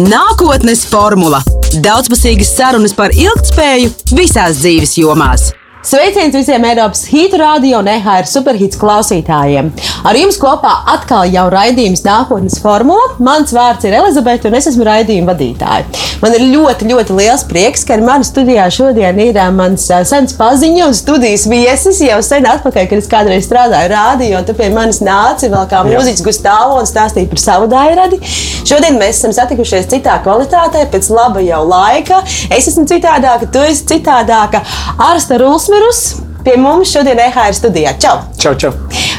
[0.00, 1.42] Nākotnes formula-
[1.84, 5.50] daudzpusīgas sarunas par ilgspēju visās dzīves jomās.
[5.82, 9.72] Sveiciens visiem Eiropas hītu radio un EHR superhīts klausītājiem.
[10.06, 13.16] Ar jums kopā atkal jau raidījums nākotnes formula.
[13.18, 15.88] Mans vārds ir Elizabete, un es esmu raidījuma vadītāja.
[16.22, 20.84] Man ir ļoti, ļoti liels prieks, ka ar mani studijā šodien ir mans sens paziņu
[20.86, 21.98] un studijas viesis.
[22.06, 26.22] Jau sen atpakaļ, kad es kādreiz strādāju rādio, tu pie manis nāci vēl kā mūziķis
[26.28, 28.22] Gustavs un stāstīja par savu dairadi.
[28.62, 32.22] Šodien mēs esam satikušies citā kvalitātē, pēc laba jau laika.
[32.54, 34.62] Es esmu citādāka, tu esi citādāka.
[35.10, 36.16] Ārsta Rūsma Asmirus.
[36.44, 37.92] Pie mums šodien EHR studijā.
[38.02, 38.16] Čau!
[38.38, 38.72] Čau, čau!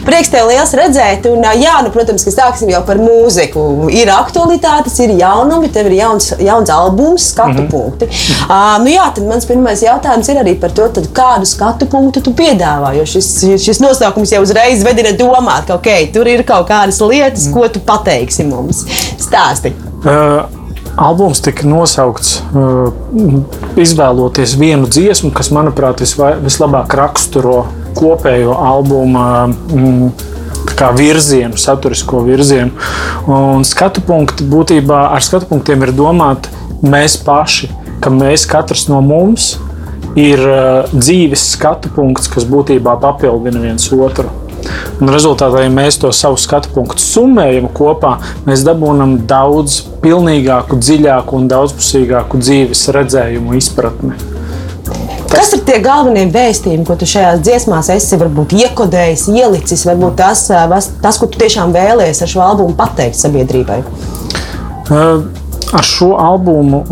[0.03, 3.87] Prieks tev liels redzēt, un jā, nu, protams, ka sāksim jau par mūziku.
[3.95, 7.69] Ir aktualitātes, ir jaunumi, tev ir jauns, jauns albums, skatu mm -hmm.
[7.71, 8.09] punkti.
[8.43, 12.21] Uh, nu, jā, tad mans pirmais jautājums ir arī par to, tad, kādu skatu punktu
[12.21, 12.93] tu piedāvā.
[12.97, 13.29] Jo šis,
[13.65, 17.53] šis nosaukums jau uzreiz vedina domāt, ka okay, tur ir kaut kādas lietas, mm.
[17.53, 18.85] ko tu pateiksi mums.
[19.17, 19.73] Stāsti!
[20.05, 20.62] Uh.
[20.95, 22.91] Albums tika nosaukts uh,
[23.81, 26.03] izvēloties vienu dziesmu, kas, manuprāt,
[26.43, 27.63] vislabāk raksturo
[27.97, 30.11] kopējo albuma mm,
[30.97, 32.73] virzienu, saturisko virzienu.
[33.29, 36.51] Un skatu punkti būtībā ar skatu punktiem ir domāti
[36.83, 37.69] mēs paši,
[38.03, 39.53] ka mēs katrs no mums
[40.19, 44.29] ir uh, dzīves skatu punkts, kas būtībā papildina viens otru.
[45.01, 48.15] Un rezultātā, ja mēs to savu skatu punktu summējam kopā,
[48.47, 54.15] mēs dabūjam daudz pilnīgāku, dziļāku un daudzpusīgāku dzīves redzējumu, izpratni.
[54.83, 55.33] Tas...
[55.33, 59.85] Kas ir tie galvenie vēstījumi, ko tu šajās dziesmās esi varbūt iekodējis, ielicis?
[59.89, 60.45] Varbūt tas,
[61.03, 63.79] tas ko tu tiešām vēlējies ar šo albumu pateikt sabiedrībai?
[64.93, 66.83] Ar šo albumu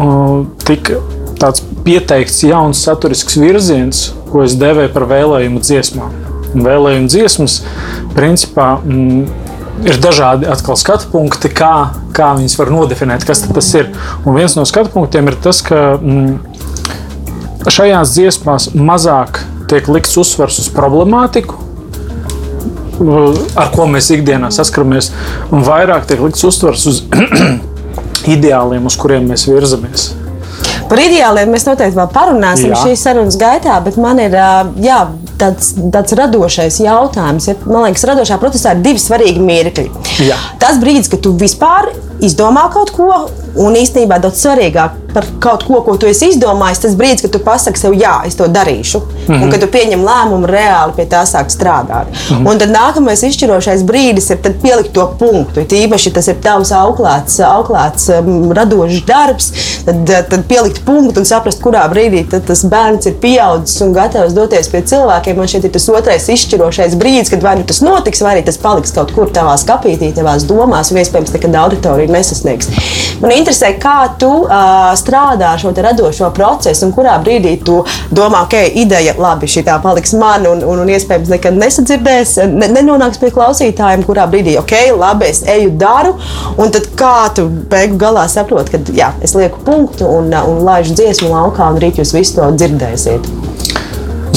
[0.66, 0.98] tika
[1.42, 7.62] tāds pieteikts jauns saturisks virziens, ko es devēju par vēlējumu dziesmām vēlējumu dziesmas,
[8.16, 9.24] principā mm,
[9.88, 10.50] ir dažādi
[10.80, 13.92] skatu punkti, kā, kā viņas var nodefinēt, kas tas ir.
[14.26, 16.38] Un viens no skatu punktiem ir tas, ka mm,
[17.72, 21.60] šajās dziesmās mazāk tiek likts uzsvars uz problemātiku,
[23.58, 25.12] ar ko mēs ikdienā saskaramies,
[25.54, 27.04] un vairāk tiek likts uzsvars uz
[28.36, 30.12] ideāliem, uz kuriem mēs virzamies.
[30.92, 32.80] Par ideāliem mēs noteikti vēl parunāsim jā.
[32.84, 34.34] šīs sarunas gaitā, bet man ir
[34.84, 34.98] jā,
[35.40, 37.48] tāds, tāds radošais jautājums.
[37.48, 39.88] Ja, man liekas, radošā procesā ir divi svarīgi mirkļi.
[40.28, 40.40] Jā.
[40.60, 43.08] Tas brīdis, kad tu vispār izdomā kaut ko,
[43.64, 47.42] un īstenībā daudz svarīgāk par kaut ko, ko tu esi izdomājis, tas brīdis, kad tu
[47.44, 49.34] pasaki sev, jā, es to darīšu, mm -hmm.
[49.34, 49.52] un mhm.
[49.52, 52.08] kad tu pieņem lēmumu reāli pie tā sākt strādāt.
[52.12, 52.50] Mm -hmm.
[52.52, 55.62] Un tad nākamais izšķirošais brīdis ir pielikt to punktu.
[55.62, 59.52] Tīpaši tas ir tavs auklēts, auklēts um, radošs darbs,
[59.86, 64.68] tad, tad pielikt punktu un saprast, kurā brīdī tas bērns ir pieaudzis un gatavs doties
[64.68, 65.38] pie cilvēkiem.
[65.38, 68.58] Man šeit ir tas otrais izšķirošais brīdis, kad vai nu tas notiks, vai arī tas
[68.58, 72.70] paliks kaut kur tavā skapītī, tavās domās, un iespējams nekad auditoriju nesasniegs.
[73.22, 77.82] Man interesē, kā tu uh, strādā šo radošo procesu, un kurā brīdī tu
[78.14, 82.72] domā, okay, ideja labi, šī tā paliks man, un, un, un iespējams nekad nesadzirdēs, ne,
[82.78, 86.16] nenonāks pie klausītājiem, kurā brīdī, ok, labi, es eju, daru,
[86.62, 90.98] un tad kā tu beigu galā saproti, ka jā, es lieku punktu un, un laižu
[91.00, 93.32] dziesmu laukā, un rīt jūs visu to dzirdēsiet.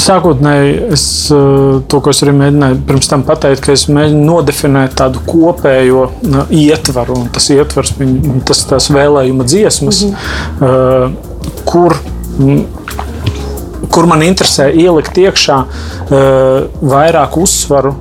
[0.05, 4.97] Sākotnēji es eh, to, ko es arī mēģināju pirms tam pateikt, ka es mēģinu nodefinēt
[4.99, 6.07] tādu kopējo
[6.53, 7.95] ietvaru, un tas ietvers,
[8.45, 10.15] tas tās vēlējuma dziesmas, mm
[10.61, 11.15] -hmm.
[11.65, 11.97] kur,
[13.89, 17.95] kur man interesē ielikt iekšā uh, vairāk uzsvaru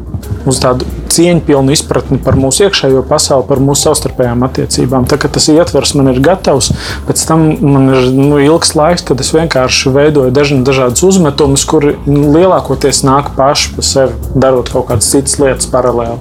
[0.49, 5.07] uz tādu cieņpilnu izpratni par mūsu iekšējo pasauli, par mūsu savstarpējām attiecībām.
[5.09, 6.71] Tā tas ietvers man ir gatavs,
[7.09, 10.35] pēc tam man ir nu, ilgs laiks, kad es vienkārši veidoju
[10.67, 16.19] dažādus uzmetumus, kuri nu, lielākoties nāk paši pa sevi, darot kaut kādas citas lietas paralēli.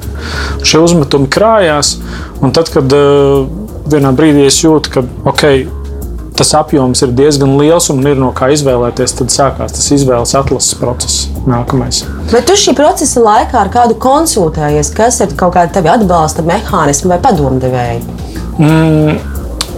[0.64, 1.98] Šie uzmetumi krājās,
[2.42, 3.48] un tad, kad uh,
[3.90, 5.48] vienā brīdī es jūtu, ka ok,
[6.38, 10.78] tas apjoms ir diezgan liels un ir no kā izvēlēties, tad sākās tas izvēles atlases
[10.80, 11.28] process.
[11.50, 12.04] Nākamais.
[12.32, 17.14] Bet tu šī procesa laikā ar kādu konsultējies, kas ir kaut kāda tevi atbalsta mehānismi
[17.14, 18.02] vai padomdevēji?
[18.62, 19.20] Mm,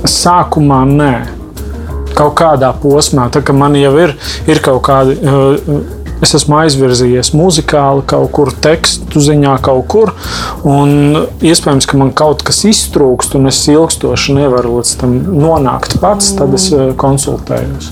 [0.10, 1.14] sākumā nē.
[2.16, 4.16] Kaut kādā posmā, tā kā man jau ir,
[4.48, 5.18] ir kaut kādi.
[5.20, 10.14] Uh, Es esmu aizvirzījies muzikāli, kaut kur tekstu ziņā, kaut kur.
[10.64, 16.32] Un iespējams, ka man kaut kas iztrūkst, un es ilgstoši nevaru līdz tam nonākt pats,
[16.40, 17.92] tad es eh, konsultējos.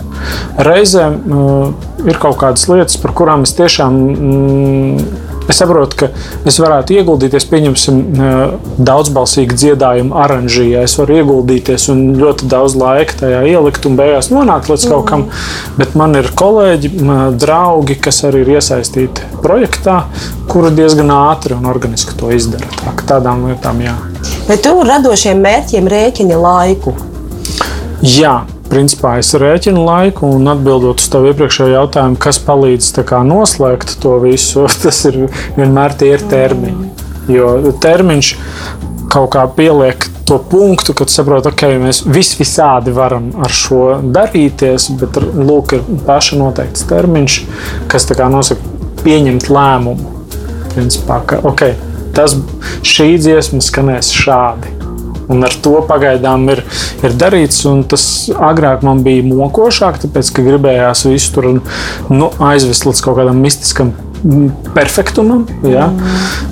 [0.64, 1.74] Reizēm uh,
[2.08, 4.00] ir kaut kādas lietas, par kurām es tiešām.
[4.14, 6.07] Mm, Es saprotu, ka
[6.48, 8.00] es varētu ieguldīties, pieņemsim,
[8.80, 10.86] daudzbalsīgu dziedājumu oranžijā.
[10.88, 15.25] Es varu ieguldīties un ļoti daudz laika tajā ielikt un beigās nonākt līdz kaut kam.
[15.28, 15.75] Mm.
[15.81, 16.94] Bet man ir kolēģi,
[17.44, 20.04] draugi, kas arī ir iesaistīti projektā,
[20.51, 22.69] kuri diezgan ātri un organiski to izdara.
[22.80, 23.98] Tā, tādām lietām jā.
[24.48, 26.96] Bet tu radošiem mērķiem rēķini laiku.
[28.04, 28.42] Jā,
[28.74, 34.18] principā es rēķinu laiku un atbildot uz tavu iepriekšējo jautājumu, kas palīdz kā, noslēgt to
[34.24, 35.28] visu, tas ir
[35.60, 36.90] vienmēr tie ir termiņi.
[37.31, 37.54] Jo
[37.84, 38.34] termiņš
[39.14, 44.00] kaut kā pieliek to punktu, kad saprotu, ka okay, mēs visi visādi varam ar šo
[44.16, 47.40] darīties, bet lūk, ir paša noteikts termiņš,
[47.92, 48.74] kas nosaka
[49.04, 50.14] pieņemt lēmumu.
[50.74, 51.75] Principā, ka, okay,
[52.18, 52.34] tas
[52.88, 54.82] šī dziesma skanēs šādi.
[55.31, 56.64] Un ar to pagaidām ir,
[57.06, 57.64] ir darīts.
[57.92, 61.52] Tas agrāk man bija mokošāk, tāpēc ka gribējās visu tur
[62.10, 63.94] nu, aizvest līdz kaut kādam mistiskam
[64.74, 65.90] perfektumam, ja,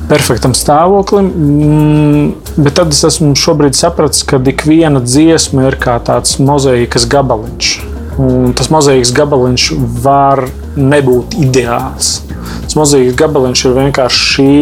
[0.10, 1.30] perfektam stāvoklim.
[1.32, 2.26] Mm,
[2.58, 7.74] bet tad es esmu šobrīd sapratis, ka ik viena dziesma ir kā tāds mozaīkas gabaliņš.
[8.22, 9.70] Un tas mozaīkas gabaliņš
[10.04, 10.46] var
[10.78, 12.22] nebūt ideāls.
[12.66, 14.54] Tas mozaīkas gabaliņš ir vienkārši šī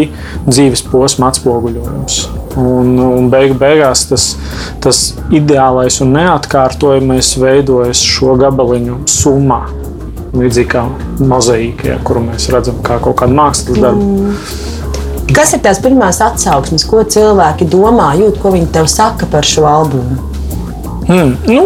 [0.48, 2.22] dzīves posma atspoguļojums.
[2.60, 4.32] Un, un beig, beigās tas,
[4.84, 5.04] tas
[5.36, 9.62] ideālais un neatkārtojamais veidojas šo gabaliņu summā
[10.36, 10.84] līdzīgi kā
[11.26, 14.10] mozaīkā, kuru mēs redzam kā kaut kādu mākslas darbu.
[14.10, 14.68] Mm.
[15.36, 19.66] Kas ir tās pirmās atsauksmes, ko cilvēki domā, jūt, ko viņi tev saka par šo
[19.70, 20.18] albumu?
[21.10, 21.62] Mm, nu,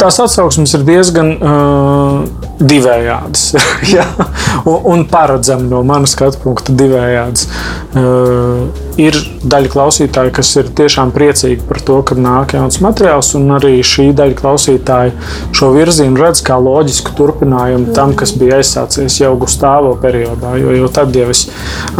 [0.00, 2.24] tās atsauksmes ir diezgan uh,
[2.60, 3.46] divējādas.
[3.96, 4.06] ja?
[4.64, 7.48] un, un paredzami no manas skatu punkta divējādas.
[7.94, 8.68] Uh,
[9.00, 9.18] ir
[9.50, 14.08] daļa klausītāju, kas ir tiešām priecīgi par to, ka nāk jauns materiāls, un arī šī
[14.16, 15.14] daļa klausītāju
[15.56, 20.54] šo virzienu redz kā loģisku turpinājumu tam, kas bija aizsācies jau Gustavo periodā.
[20.60, 21.46] Jo, jo tad jau es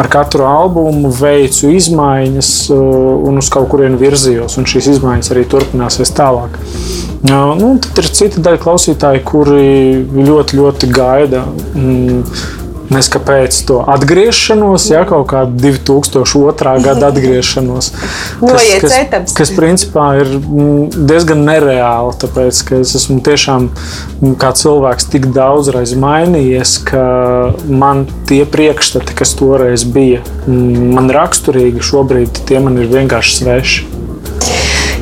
[0.00, 2.80] ar katru albumu veicu izmaiņas uh,
[3.28, 6.60] un uz kaut kurienu virzījos, un šīs izmaiņas arī turpināsies tālāk.
[7.24, 9.68] Nu, tad ir cita daļa klausītāji, kuri
[10.12, 11.44] ļoti, ļoti gaida.
[11.72, 12.18] Mm,
[12.92, 16.74] Neskapēc to atgriešanos, ja kaut kāda 2002.
[16.84, 17.90] gada atgriešanos.
[18.54, 24.52] Kas, kas, kas principā ir mm, diezgan nereāli, tāpēc ka es esmu tiešām mm, kā
[24.58, 27.04] cilvēks tik daudzreiz mainījies, ka
[27.68, 34.03] man tie priekšstati, kas toreiz bija man raksturīgi, šobrīd tie man ir vienkārši sveši.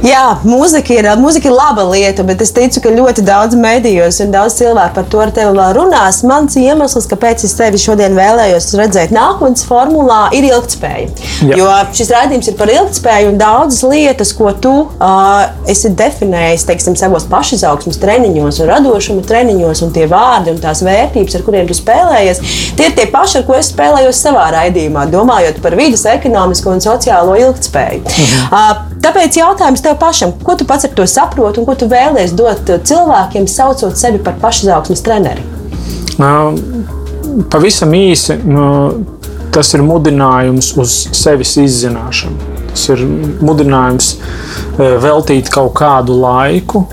[0.03, 4.33] Jā, mūzika ir, mūzika ir laba lieta, bet es ticu, ka ļoti daudz medijos un
[4.35, 6.23] daudz cilvēku par to ar tevi vēl runās.
[6.27, 11.07] Mans iemesls, kāpēc es tevi šodien vēlējos redzēt nākotnes formulā, ir ilgspēja.
[11.47, 11.59] Jā.
[11.61, 16.99] Jo šis raidījums ir par ilgspēju un daudzas lietas, ko tu uh, esi definējis teiksim,
[16.99, 21.79] savos pašizaugsmes treniņos un radošuma treniņos, un tie vārdi un tās vērtības, ar kuriem tu
[21.79, 22.43] spēlējies,
[22.79, 26.83] tie ir tie paši, ar ko es spēlējos savā raidījumā, domājot par vidas, ekonomisko un
[26.83, 28.03] sociālo ilgspēju.
[28.03, 28.51] Mhm.
[28.51, 32.37] Uh, tāpēc jautājums tev pašam, ko tu pats ar to saproti un ko tu vēlēsies
[32.39, 35.45] dot cilvēkiem, saucot sevi par pašizaugsmes treneri?
[37.53, 38.37] Pavisam īsi,
[39.53, 42.51] tas ir mudinājums uz sevis izzināšanu.
[42.73, 43.03] Tas ir
[43.45, 44.15] mudinājums
[44.79, 46.87] veltīt kaut kādu laiku,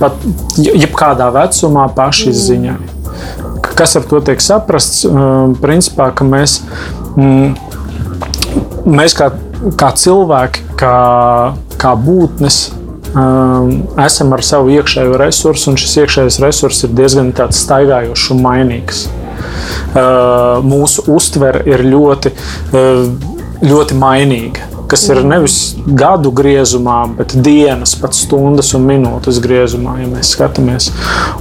[0.00, 0.16] pat
[0.60, 2.78] jebkādā vecumā pašizziņai.
[3.76, 5.06] Kas ar to tiek saprasts?
[5.60, 6.60] Principā, ka mēs,
[8.84, 9.30] mēs kā,
[9.80, 10.96] kā cilvēki, kā
[11.80, 12.60] kā būtnes
[13.14, 19.06] um, esam ar savu iekšējo resursu, un šis iekšējais resurs ir diezgan staigājošs un mainīgs.
[19.90, 22.34] Uh, mūsu uztvere ir ļoti,
[22.76, 23.06] uh,
[23.64, 25.56] ļoti mainīga kas ir nevis
[25.86, 30.88] gadu griezumā, bet dienas, pat stundas un minūtes griezumā, ja mēs skatāmies.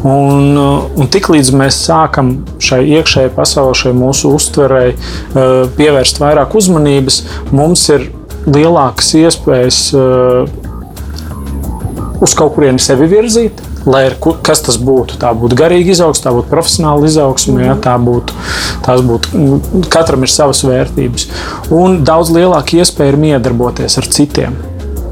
[0.05, 7.24] Un, un tiklīdz mēs sākam šai iekšējai pasaulē, šai mūsu uztverei uh, pievērst vairāk uzmanības,
[7.50, 8.05] mums ir
[8.48, 10.48] lielākas iespējas uh,
[12.24, 13.65] uz kaut kurieni sevi virzīt.
[13.89, 15.15] Lai ir, kas tas būtu?
[15.22, 18.36] Tā būtu garīga izaugsme, tā būtu profesionāla izaugsme, ja, tā būtu,
[18.86, 19.53] tās būtu.
[19.91, 21.29] Katram ir savas vērtības.
[21.74, 24.60] Un daudz lielāka iespēja ir miedarboties ar citiem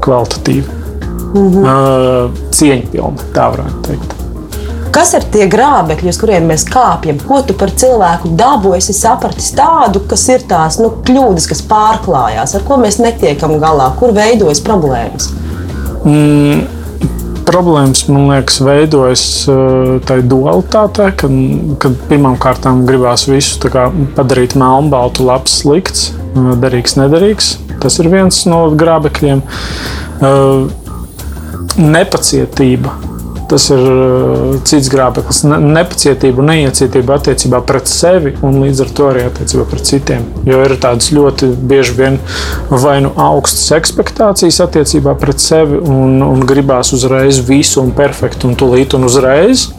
[0.04, 0.68] kvalitatīvi,
[1.32, 2.38] mm -hmm.
[2.60, 4.17] cieņpilni, tā varētu teikt.
[4.94, 7.18] Kas ir tie grābekļi, uz kuriem mēs kāpjam?
[7.28, 12.54] Ko tu par cilvēku dabu esi sapratis tādu, kas ir tās nu, kļūdas, kas pārklājās,
[12.56, 15.30] ar ko mēs netiekam galā, kur veidojas problēmas?
[16.06, 16.66] Mm.
[17.48, 21.36] Problēmas, man liekas, veidojas uh, tādā dualitātē, kad,
[21.80, 23.86] kad pirmkārt gribās visu kā,
[24.18, 27.54] padarīt melnbaltu, labs, slikts, uh, derīgs, nederīgs.
[27.80, 29.44] Tas ir viens no grābekļiem.
[30.18, 30.68] Uh,
[31.78, 32.92] nepacietība
[33.48, 35.40] Tas ir uh, cits grābeklis.
[35.48, 40.26] Nepacietība un neiecietība attiecībā pret sevi un līdz ar to arī attiecībā pret citiem.
[40.48, 42.20] Jo ir tādas ļoti bieži vien
[42.68, 48.58] vai nu augstas expectācijas attiecībā pret sevi un, un gribās uzreiz visu un perfektu un
[48.58, 49.70] tūlīt un uzreiz.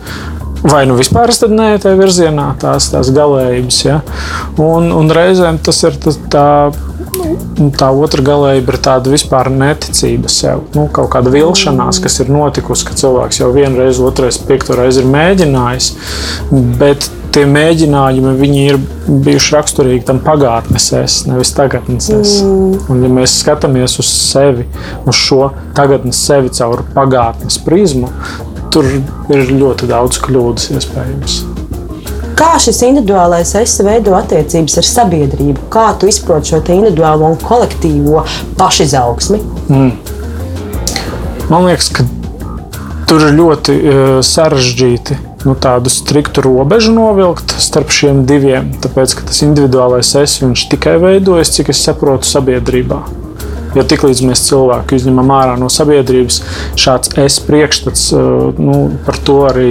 [0.60, 3.78] Vai nu vispār nē, tā virzienā, tās, tās galējības.
[3.86, 4.02] Ja?
[4.60, 6.40] Un, un reizēm tas ir tas, tā
[6.74, 6.89] tā
[7.90, 10.66] otra galējība ir tāda vispār neticība sev.
[10.76, 15.10] Nu, kaut kāda vilšanās, kas ir notikusi, ka cilvēks jau vienreiz, otrreiz, piekto reizi ir
[15.14, 15.90] mēģinājis.
[16.80, 22.40] Bet tie mēģinājumi ir bijuši raksturīgi tam pagātnes es, nevis tagadnes es.
[22.46, 22.76] Mm.
[22.90, 24.68] Un, ja mēs skatāmies uz sevi,
[25.06, 28.12] uz šo tagadnes sevi caur pagātnes prizmu,
[28.74, 31.42] tur ir ļoti daudz kļūdas iespējams.
[32.40, 35.66] Kā šis individuālais es veido attiecības ar sabiedrību?
[35.74, 38.22] Kā tu izproti šo individuālo un kolektīvo
[38.56, 39.42] pašizaugsmi?
[39.68, 39.90] Mm.
[41.52, 42.08] Man liekas, ka
[43.12, 45.20] tur ir ļoti uh, sarežģīti
[45.50, 48.72] nu, tādu striktu robežu novilkt starp šiem diviem.
[48.88, 50.40] Tāpēc, ka tas individuālais es
[50.72, 53.04] tikai veidojas, cik es saprotu, sabiedrībā.
[53.78, 56.40] Jo tiklīdz mēs cilvēku izņemam ārā no sabiedrības,
[56.80, 59.70] šāds es priekšstats, eh, nu, par to arī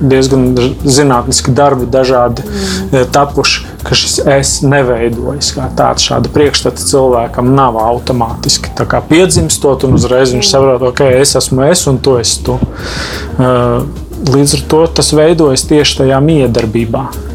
[0.00, 0.52] diezgan
[0.84, 3.08] zinātniski darbi dažādi mm.
[3.14, 6.06] tapuši, ka šis es neveidojas kā tāds.
[6.06, 8.72] Šāda priekšstata cilvēkam nav automātiski
[9.08, 12.58] piedzimstot, un uzreiz viņš saprot, ok, es esmu es un tu esi tu.
[13.38, 13.82] Uh,
[14.22, 17.31] Līdz ar to tas veidojas tieši tajā miedarbībā.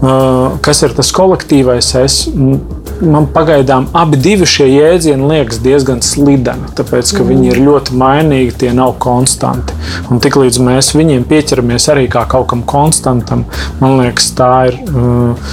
[0.00, 2.18] Kas ir tas kolektīvais es?
[3.00, 7.28] Man pagaidām abi šie jēdzieni liekas diezgan slideni, tāpēc ka mm.
[7.32, 9.76] viņi ir ļoti mainīgi, tie nav konstanti.
[10.12, 13.44] Un tiklīdz mēs viņiem pieķeramies arī kā kaut kam konstantam,
[13.80, 15.52] man liekas, tā ir uh,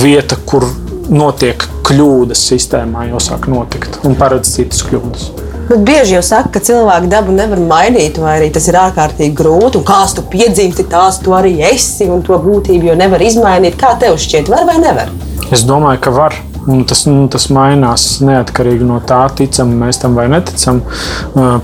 [0.00, 0.64] vieta, kur
[1.10, 5.49] notiek kļūdas sistēmā, jau sāk notikt un paredz citas kļūdas.
[5.70, 9.78] Bet bieži jau saka, ka cilvēku dabu nevar mainīt, vai arī tas ir ārkārtīgi grūti.
[9.78, 13.78] Un kāds tu piedzimti, tās tu arī esi, un to būtību jau nevar izmainīt.
[13.78, 15.12] Kā tev šķiet, var vai nevar?
[15.54, 16.34] Es domāju, ka var.
[16.66, 20.82] Un tas, nu, tas mainās neatkarīgi no tā, ticam mēs tam vai neticam.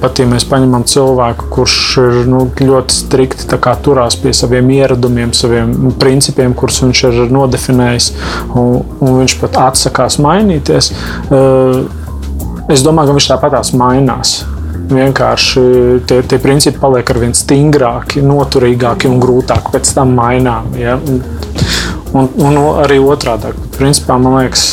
[0.00, 5.92] Pat ja mēs paņemam cilvēku, kurš ir nu, ļoti strikti turās pie saviem ieradumiem, saviem
[5.98, 8.10] principiem, kurus viņš ir nodefinējis,
[8.54, 10.94] un, un viņš pat atsakās mainīties.
[11.26, 12.05] Uh,
[12.66, 14.40] Es domāju, ka viņš tāpatās mainās.
[14.90, 15.62] Vienkārši
[16.06, 20.72] tie, tie principi paliek ar vien stingrāki, noturīgāki un grūtāk pēc tam mainām.
[20.78, 20.96] Ja?
[22.16, 23.52] Un, un arī otrādi.
[23.76, 24.64] Principā, man liekas,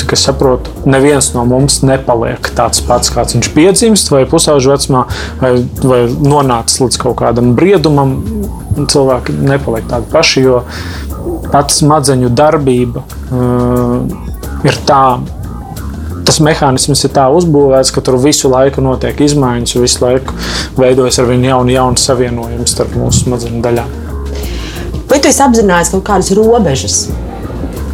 [0.00, 5.04] cik es saprotu, neviens no mums nepaliek tāds pats, kāds viņš piedzimst, vai pusauģu vecumā,
[5.42, 5.52] vai,
[5.82, 8.16] vai nonācis līdz kaut kādam briedumam.
[8.76, 10.62] Cilvēki nepaliek tādi paši, jo
[11.52, 14.04] pats smadzeņu darbība uh,
[14.64, 15.35] ir tāda
[16.26, 20.34] tas mehānisms ir tā uzbūvēts, ka tur visu laiku notiek izmaiņas, visu laiku
[20.78, 23.94] veidojas ar vienu jaunu, jaunu savienojumu starp mūsu smadzeņu daļām.
[25.06, 26.96] Vai tu esi apzinājies kaut kādas robežas?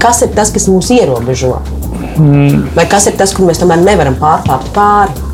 [0.03, 1.59] Kas ir tas, kas mūs ierobežo?
[2.17, 2.73] Mm.
[2.77, 5.29] Vai kas ir tas, kur mēs tomēr nevaram pārkāpt pāri?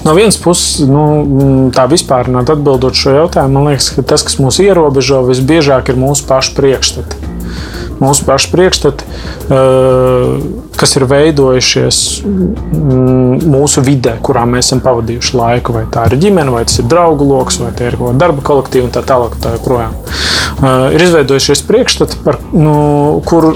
[0.00, 1.02] No vienas puses, nu,
[1.76, 6.24] tā vispār atbildot šo jautājumu, man liekas, ka tas, kas mūs ierobežo, visbiežāk ir mūsu
[6.30, 7.30] pašu priekšstati
[8.00, 10.40] mūsu pašu priekšstati, eh,
[10.80, 15.76] kas ir veidojušies mm, mūsu vidē, kurā mēs esam pavadījuši laiku.
[15.76, 18.94] Vai tā ir ģimene, vai tas ir draugu lokus, vai tie ir darba kolektīvi un
[18.94, 19.36] tā tālāk.
[19.40, 19.96] Tā joprojām.
[20.00, 23.54] Eh, ir izveidojušies priekšstati, par nu, kuru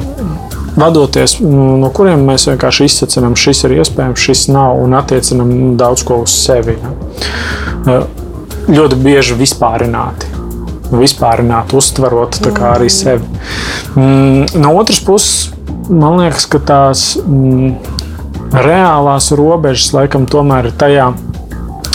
[0.77, 6.05] vadoties, nu, no kuriem mēs vienkārši izsacinām, šis ir iespējams, šis nav, un attiecinām daudz
[6.07, 6.77] ko uz sevi.
[7.85, 8.09] Eh,
[8.69, 10.44] ļoti bieži vispārināti
[10.99, 12.39] vispārināt, uztverot
[12.75, 13.27] arī sevi.
[13.95, 15.53] Mm, no otras puses,
[15.89, 17.75] man liekas, ka tās mm,
[18.65, 21.11] reālās robežas laikam tomēr ir tajā,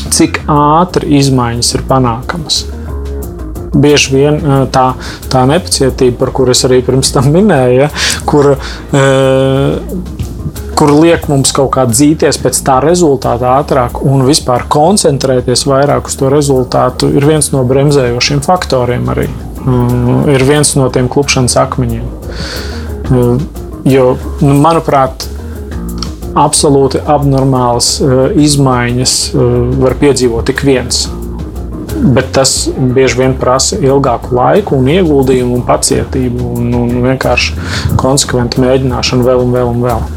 [0.09, 2.63] cik ātri izmaiņas ir panākamas.
[3.69, 4.39] Bieži vien
[4.73, 4.87] tā,
[5.29, 7.89] tā nepacietība, par kuru es arī pirms tam minēju, ja,
[8.27, 8.55] kur
[10.79, 16.15] kur liek mums kaut kā dzīties pēc tā rezultāta ātrāk un vispār koncentrēties vairāk uz
[16.15, 19.27] to rezultātu, ir viens no bremzējošiem faktoriem arī.
[19.59, 22.05] Um, ir viens no tiem klupšanas akmeņiem.
[23.11, 23.41] Uh,
[23.83, 24.05] jo,
[24.39, 25.25] nu, manuprāt,
[26.39, 29.49] absolūti abnormālas uh, izmaiņas uh,
[29.81, 31.09] var piedzīvot tik viens.
[32.15, 38.63] Bet tas bieži vien prasa ilgāku laiku, un ieguldījumu, un pacietību un, un vienkārši konsekventu
[38.63, 40.07] mēģināšanu vēl un vēl un vēl.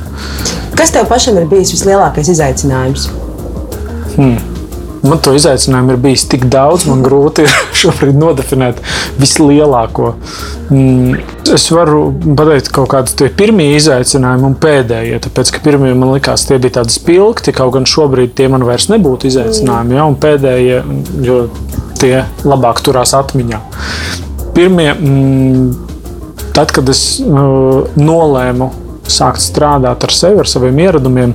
[0.79, 3.11] Kas tev pašam ir bijis vislielākais izaicinājums?
[4.17, 4.41] Hmm.
[5.03, 8.79] Man to izaicinājumu ir bijis tik daudz, man grūti ir šobrīd nodefinēt
[9.19, 10.13] vislielāko.
[10.71, 11.17] Mm,
[11.55, 12.05] es varu
[12.39, 15.19] pateikt, kaut kādi tie pirmie izaicinājumi un pēdējie.
[15.27, 18.87] Tāpēc, ka pirmie man likās, tie bija tādi spilgti, kaut gan šobrīd tie man vairs
[18.93, 20.79] nebūtu izaicinājumi, ja, un pēdējie,
[21.27, 21.41] jo
[21.99, 22.15] tie
[22.47, 23.59] labāk turās atmiņā.
[24.55, 28.71] Pirmie, mm, tad, kad es uh, nolēmu
[29.13, 31.35] sākt strādāt ar sevi, ar saviem ieradumiem.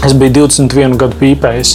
[0.00, 1.74] Es biju 21 gadu pīpējis,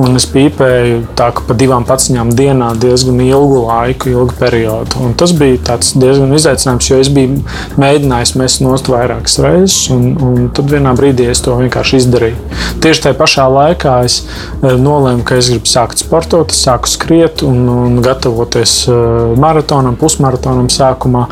[0.00, 5.02] un es pīpēju tā, pa divām paciņām dienā diezgan ilgu laiku, ilgu periodu.
[5.04, 7.42] Un tas bija diezgan izaicinājums, jo es biju
[7.76, 12.62] mēģinājis mest nost vairākas reizes, un, un tad vienā brīdī es to vienkārši izdarīju.
[12.80, 17.60] Tieši tajā pašā laikā es eh, nolēmu, ka es gribu sākt sportot, sāku skriet un,
[17.74, 21.26] un gatavoties eh, maratonam, pusmaratonam sākumā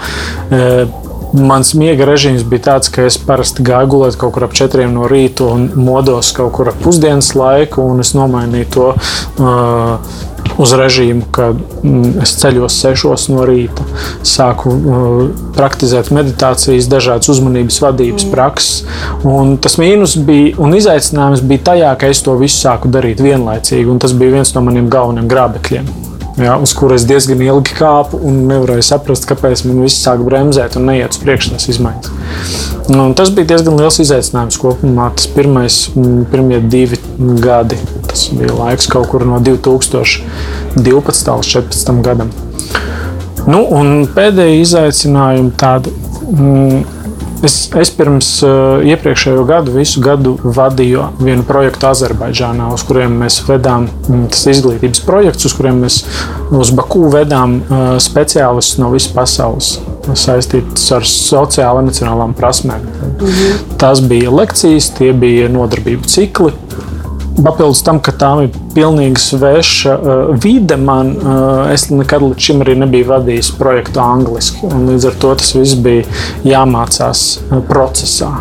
[0.53, 0.85] eh,
[1.35, 5.09] Mans miega režīms bija tāds, ka es parasti gāju gulēt kaut kur ap četriem no
[5.11, 8.93] rīta un modos kaut kur ap pusdienas laiku, un es nomainīju to.
[9.43, 13.83] Uh, uz režīmu, ka mm, es ceļos sešos no rīta,
[14.27, 15.19] sāku uh,
[15.57, 18.33] praktizēt meditācijas, dažādas uzmanības vadības mm.
[18.35, 18.85] prakses.
[19.27, 23.91] Un tas mīnus bija un izaicinājums bija tajā, ka es to visu sāku darīt vienlaicīgi,
[23.91, 25.95] un tas bija viens no maniem galvenajiem grābekļiem
[26.41, 30.89] ja, uz kuras diezgan ilgi kāpu un nevarēju saprast, kāpēc man viss sāk bremzēt un
[30.91, 32.13] neiet uz priekšu tās izmaiņas.
[32.93, 35.11] Nu, tas bija diezgan liels izaicinājums kopumā.
[35.17, 35.79] Tas pirmais,
[36.33, 36.99] pirmie divi
[37.41, 40.25] gadi, tas bija laiks kaut kur no 2012.
[40.75, 42.03] līdz 2014.
[42.05, 42.33] gadam.
[43.47, 43.63] Nu,
[44.17, 45.93] pēdējie izaicinājumi tādi.
[46.25, 46.85] Mm,
[47.45, 53.43] Es, es pirms uh, iepriekšējo gadu, visu gadu vadīju vienu projektu Azerbaidžānā, uz kuriem mēs
[53.49, 56.01] vedām mm, tas izglītības projekts, uz kuriem mēs
[56.55, 59.75] uz Baku vedām uh, speciālistus no visas pasaules
[60.13, 62.89] saistītas ar sociālām, emocionālām prasmēm.
[63.15, 63.77] Mhm.
[63.81, 66.53] Tas bija lekcijas, tie bija nodarbību cikli.
[67.35, 72.63] Papildus tam, ka tā ir pilnīgi sveša uh, vide, man uh, es nekad līdz šim
[72.63, 74.71] arī nebiju vadījis projektu angliski.
[74.71, 76.07] Līdz ar to tas viss bija
[76.47, 78.37] jāmācās uh, procesā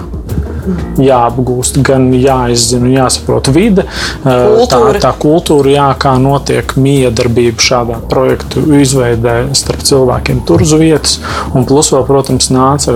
[1.01, 3.85] jāapgūst, gan jāizzina, jāsaprot vide,
[4.23, 4.93] kultūra.
[4.97, 11.19] tā, tā kultūra, jā, kā notiek miedarbība šādā projektu izveidē starp cilvēkiem tur uz vietas.
[11.53, 12.95] Un plus vēl, protams, nāca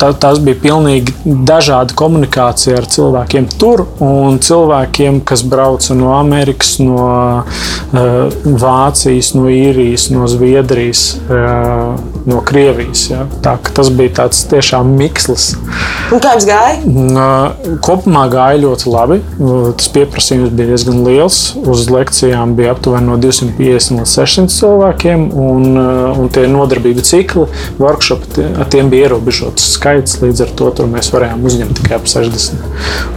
[0.00, 1.14] tā, tas bija pilnīgi
[1.48, 7.44] dažāda komunikācija ar cilvēkiem tur un cilvēkiem, kas brauca no Amerikas, no
[7.92, 11.04] Vācijas, no Īrijas, no Zviedrijas,
[12.28, 13.08] no Krievijas.
[13.10, 13.24] Ja.
[13.44, 15.52] Tā, tas bija tāds tiešām mikslis.
[16.08, 16.76] Un kā jums gāja?
[17.84, 19.18] Kopumā gāja ļoti labi.
[19.78, 21.40] Tas pieprasījums bija diezgan liels.
[21.68, 27.44] Uz lekcijām bija aptuveni no 250 līdz 600 cilvēkiem, un, un tie nodarbību cikli,
[27.80, 30.16] workshopi, tiem bija ierobežots skaits.
[30.24, 32.64] Līdz ar to mēs varējām uzņemt tikai ap 60.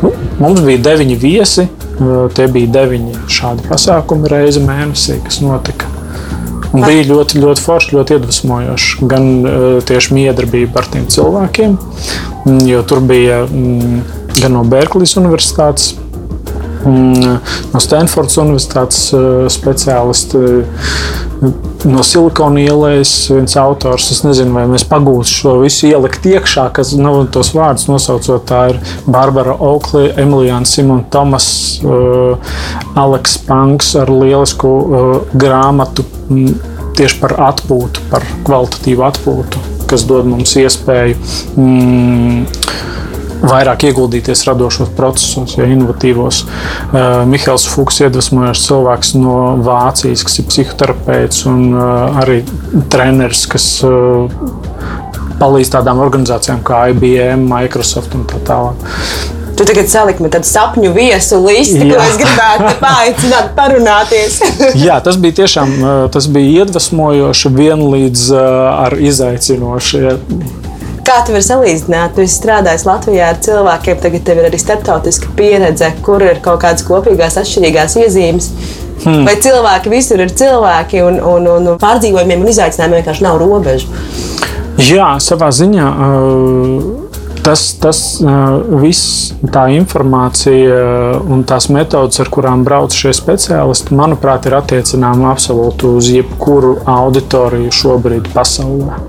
[0.03, 1.69] Nu, mums bija deviņi viesi,
[2.35, 5.87] tie bija deviņi šādi pasākumi reizi mēnesī, kas notika.
[6.71, 9.07] Un bija ļoti, ļoti forši, ļoti iedvesmojoši.
[9.11, 14.01] Gan uh, tieši miedarbība ar tiem cilvēkiem, mm, jo tur bija mm,
[14.41, 15.91] gan no Berklijas Universitātes,
[16.85, 17.35] mm,
[17.73, 20.37] no Stanfordas Universitātes uh, speciālisti.
[20.37, 21.29] Uh,
[21.85, 24.11] no Silikona ielas viens autors.
[24.13, 28.45] Es nezinu, vai mēs pagūsim šo visu ielikt iekšā, kas nav nu, tos vārdus nosaucot.
[28.49, 31.47] Tā ir Barbara Oakley, Emīlijāna Simona Tomas,
[31.85, 32.53] uh,
[32.99, 36.53] Aleks Panks ar lielisku uh, grāmatu m,
[36.97, 41.19] tieši par atpūtu, par kvalitatīvu atpūtu, kas dod mums iespēju.
[41.59, 42.45] Mm,
[43.41, 46.43] vairāk ieguldīties radošos procesos, ja inovatīvos.
[46.45, 52.41] Uh, Mihāls Fuchs iedvesmojošs cilvēks no Vācijas, kas ir psihoterapeits un uh, arī
[52.93, 54.29] treneris, kas uh,
[55.41, 58.89] palīdz tādām organizācijām kā IBM, Microsoft un tā tālāk.
[59.61, 64.39] Tu tagad saliki man tādu sapņu viesu listi, ko es gribētu paaicināt, parunāties.
[64.87, 65.75] Jā, tas bija tiešām
[66.09, 70.01] tas bija iedvesmojoši, vienlīdz ar izaicinoši.
[71.05, 72.15] Kā tu vari salīdzināt?
[72.17, 76.81] Tu strādāji Latvijā ar cilvēkiem, tagad tev ir arī starptautiska pieredze, kur ir kaut kādas
[76.87, 78.49] kopīgās, atšķirīgās iezīmes.
[79.05, 79.27] Hmm.
[79.29, 83.93] Vai cilvēki visur ir cilvēki un, un, un pārdzīvojumiem un izaicinājumiem vienkārši nav robežu?
[84.81, 85.93] Jā, savā ziņā.
[86.01, 87.10] Uh
[87.43, 87.99] tas, tas
[88.81, 90.77] viss, tā informācija
[91.21, 97.73] un tās metodas, ar kurām brauc šie speciālisti, manuprāt, ir attiecināma absolūti uz jebkuru auditoriju
[97.75, 98.99] šobrīd pasaulē.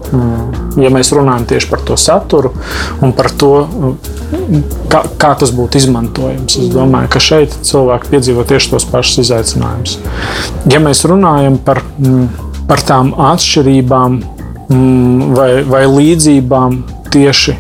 [0.80, 2.52] Ja mēs runājam tieši par to saturu
[3.02, 3.52] un par to,
[4.92, 9.98] kā, kā tas būtu izmantojams, es domāju, ka šeit cilvēki piedzīvo tieši tos pašus izaicinājumus.
[10.72, 11.82] Ja mēs runājam par,
[12.68, 14.22] par tām atšķirībām
[15.36, 16.80] vai, vai līdzībām
[17.12, 17.58] tieši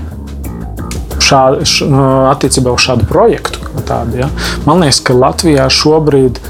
[1.32, 1.88] šā, š,
[2.32, 3.60] attiecībā uz šādu projektu.
[3.88, 4.28] Tādu, ja.
[4.68, 6.40] Man liekas, ka Latvijā šobrīd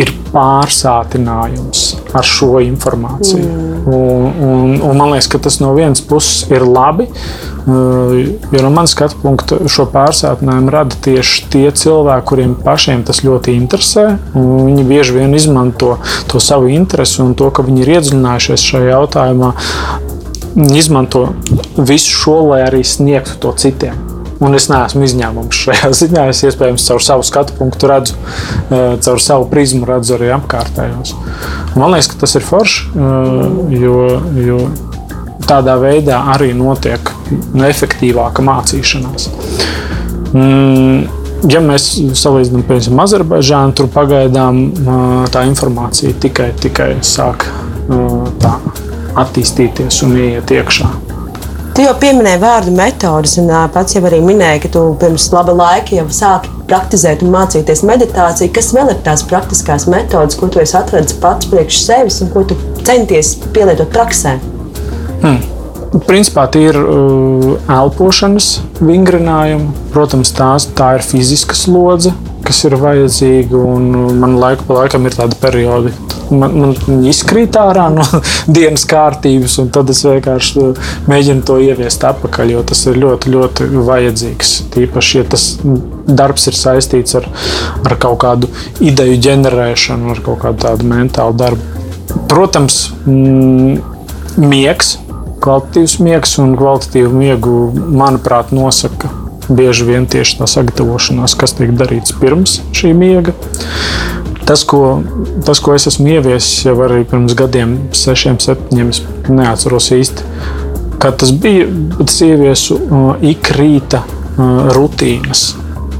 [0.00, 1.84] ir pārsātinājums
[2.16, 3.44] ar šo informāciju.
[3.44, 3.70] Mm.
[3.90, 7.08] Un, un, un man liekas, ka tas no vienas puses ir labi.
[7.70, 13.54] Jo no manas skatu punkta šo pārsātinājumu rada tieši tie cilvēki, kuriem pašiem tas ļoti
[13.58, 14.06] interesē.
[14.34, 15.98] Viņi bieži vien izmanto
[16.30, 19.52] to savu interesi un to, ka viņi ir iedziļinājušies šajā jautājumā,
[20.74, 21.28] izmanto
[21.76, 24.19] visu šo, lai arī sniegtu to citiem.
[24.40, 26.26] Un es neesmu izņēmums šajā ziņā.
[26.32, 31.14] Es iespējams caur savu skatu punktu redzu, uh, caur savu prizmu redzu arī apkārtējos.
[31.76, 33.98] Man liekas, ka tas ir forši, uh, jo,
[34.40, 34.62] jo
[35.50, 37.12] tādā veidā arī notiek
[37.66, 39.30] efektīvāka mācīšanās.
[40.30, 41.08] Mm,
[41.50, 44.60] ja mēs salīdzinām, piemēram, Azerbaidžānu, tur pagaidām
[45.34, 47.48] tā informācija tikai, tikai sāk
[48.42, 48.56] tā,
[49.24, 50.90] attīstīties un iet iekšā.
[51.70, 55.94] Tu jau pieminēji vārdu metodus, un pats jau arī minēji, ka tu pirms laba laika
[55.94, 58.50] jau sāki praktizēt un mācīties meditāciju.
[58.56, 62.42] Kas vēl ir tās praktiskās metodas, ko tu esi atradzis pats priekš sevis un ko
[62.50, 64.36] tu centies pielietot praksē?
[65.22, 65.38] Hmm.
[66.06, 69.70] Principā tie ir uh, elpošanas vingrinājumi.
[69.94, 72.14] Protams, tās, tā ir fiziska slodze,
[72.50, 73.58] kas ir vajadzīga.
[74.20, 75.92] Man laika pa laikam ir tādi periodi,
[76.34, 78.02] man, man izkrīt ārā no
[78.56, 83.34] dienas kārtības, un tad es vienkārši uh, mēģinu to ieviest atpakaļ, jo tas ir ļoti,
[83.36, 84.54] ļoti vajadzīgs.
[84.74, 85.46] Tīpaši, ja tas
[86.20, 87.28] darbs ir saistīts ar,
[87.86, 88.50] ar kaut kādu
[88.82, 91.86] ideju ģenerēšanu, ar kaut kādu tādu mentālu darbu.
[92.30, 93.78] Protams, mm,
[94.42, 94.96] miegs
[95.40, 97.56] kvalitatīvs miegs un kvalitatīvu miegu,
[97.96, 99.19] manuprāt, nosaka
[99.50, 103.34] bieži vien tieši tā sagatavošanās, kas tiek darīts pirms šī miega.
[104.48, 105.02] Tas, ko,
[105.46, 108.90] tas, ko es esmu ieviesis jau arī pirms gadiem, sešiem, septiņiem,
[109.30, 110.26] neatceros īsti,
[111.02, 111.68] kad tas bija.
[112.02, 115.52] Es ieviesu uh, ik rīta uh, rutīnas,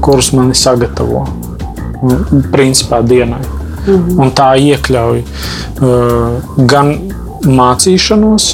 [0.03, 3.43] kuras mani sagatavo uh, principā dienai.
[3.85, 4.19] -hmm.
[4.19, 5.23] Un tā iekļauj
[6.69, 6.93] gan
[7.47, 8.49] mācīšanos,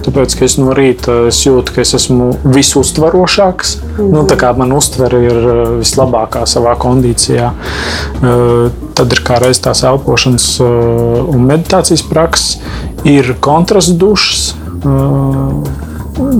[0.00, 3.76] Tāpēc, ka es no rīta es jūtu, ka es esmu visuztvarošāks.
[3.80, 4.12] Mm -hmm.
[4.14, 9.60] nu, tā kā man uztvere ir eh, vislabākā savā kondīcijā, eh, tad ir kā reiz
[9.60, 10.64] tās elpošanas eh,
[11.34, 12.58] un meditācijas prakses,
[13.04, 14.54] ir kontrasts dušas.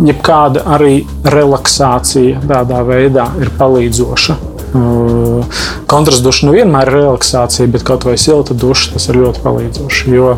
[0.04, 4.36] Jebkāda arī relaksācija tādā veidā ir palīdzoša.
[5.86, 10.14] Kontrasts duša nu vienmēr ir relaksācija, bet kaut vai silta duša tas ir ļoti palīdzoši.
[10.14, 10.36] Jo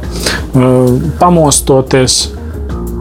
[1.19, 2.29] pamostoties,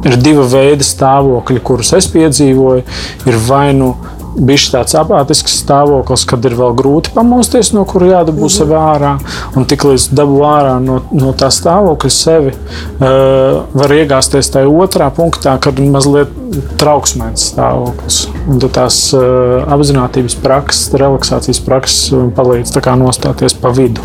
[0.08, 2.84] ir divi veidi stāvokļi, kurus es piedzīvoju.
[3.30, 3.94] Ir vai nu
[4.32, 8.54] bijis tāds apātisks stāvoklis, kad ir vēl grūti pamosties, no kura jādabū mhm.
[8.54, 9.16] sevi ārā.
[9.60, 15.58] Un tiklīdz dabū ārā no, no tā stāvokļa sevi, uh, var iegāzties tajā otrā punktā,
[15.62, 16.32] kad ir mazliet
[16.80, 18.24] trauksmīgs stāvoklis.
[18.48, 24.04] Un tās uh, apziņotības prakses, relaksācijas prakses palīdz nostāties pa vidu.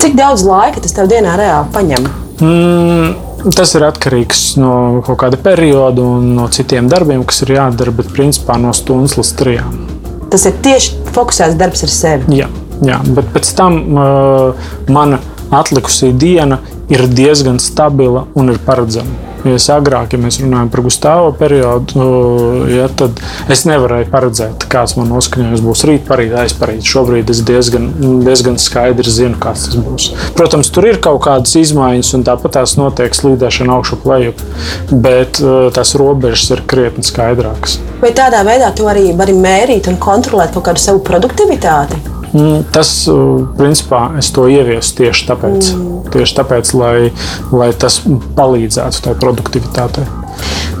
[0.00, 2.06] Cik daudz laika tas tev dienā reāli paņem?
[2.40, 4.72] Mm, Tas ir atkarīgs no
[5.06, 9.30] kaut kāda perioda un no citiem darbiem, kas ir jādara, bet principā no stundas līdz
[9.38, 9.78] trijām.
[10.30, 12.36] Tas ir tieši fokusēts darbs ar sevi.
[12.42, 12.50] Jā,
[12.84, 15.22] jā bet pēc tam uh, mana
[15.56, 16.60] atlikusī diena
[16.92, 19.29] ir diezgan stabila un ir paredzama.
[19.40, 22.04] Ja agrāk, ja mēs runājam par Gustavs periodu,
[22.68, 23.22] ja, tad
[23.52, 26.84] es nevarēju paredzēt, kāds man noskaņojums būs rīt, parīt, aizparīt.
[26.84, 27.88] Šobrīd es diezgan,
[28.26, 30.10] diezgan skaidri zinu, kāds tas būs.
[30.36, 34.44] Protams, tur ir kaut kādas izmaiņas, un tāpat tās notiek slīdēšana augšu lejup,
[34.92, 35.40] bet
[35.76, 37.80] tās robežas ir krietni skaidrākas.
[38.04, 42.19] Vai tādā veidā tu arī vari mērīt un kontrolēt kaut kādu savu produktivitāti?
[42.30, 42.92] Mm, tas,
[43.58, 46.10] principā, es to ieviesu tieši tāpēc, mm.
[46.14, 47.10] tieši tāpēc lai,
[47.50, 48.00] lai tas
[48.38, 50.06] palīdzētu tai produktivitātei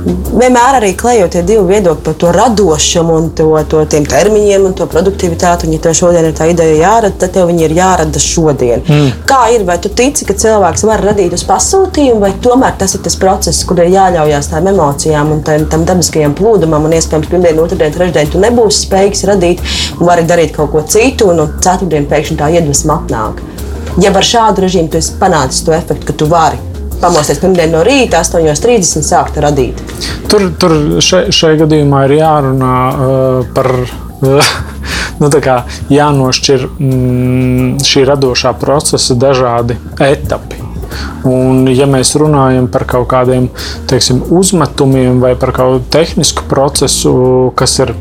[0.06, 4.76] vienmēr arī klejot tie divi viedokļi par to radošumu un to, to tiem termiņiem un
[4.78, 5.68] to produktivitāti.
[5.68, 8.84] Un, ja tev šodien ir tā ideja jārada, tad tev viņi ir jārada šodien.
[8.86, 9.10] Mm.
[9.28, 9.66] Kā ir?
[9.68, 13.64] Vai tu tici, ka cilvēks var radīt uz pasūtījumu, vai tomēr tas ir tas process,
[13.68, 18.32] kur ir jāļaujas tām emocijām un tam, tam dabiskajam plūdumam, un iespējams pirmdien, otrdien, trešdien
[18.32, 19.62] tu nebūsi spējīgs radīt,
[19.98, 23.44] un vari darīt kaut ko citu, un ceturtdien pēkšņi tā iedvesma atnāk.
[24.00, 26.69] Ja ar šādu režīmu tu esi panācis to efektu, ka tu vari
[27.02, 29.80] pamosties pirmdien no rīta, 8.30 sākt radīt.
[30.30, 33.72] Tur, tur šai, šai gadījumā ir jārunā uh, par.
[34.20, 34.54] Uh,
[35.20, 35.28] nu,
[35.92, 40.59] jānošķir mm, šī radošā procesa dažādi etapi.
[41.28, 43.48] Un, ja mēs runājam par kaut kādiem
[43.90, 47.12] teiksim, uzmetumiem vai par kādu tehnisku procesu,
[47.58, 47.94] kas ir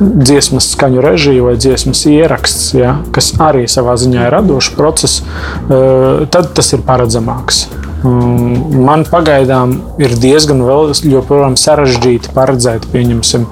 [0.00, 6.26] dziesmas skaņu režija vai dziesmas ieraksts, ja, kas arī savā ziņā ir radošs process, eh,
[6.30, 7.66] tad tas ir paredzamāks.
[8.02, 10.62] Man pagaidām ir diezgan
[11.60, 13.46] sarežģīti paredzēt, pieņemsim,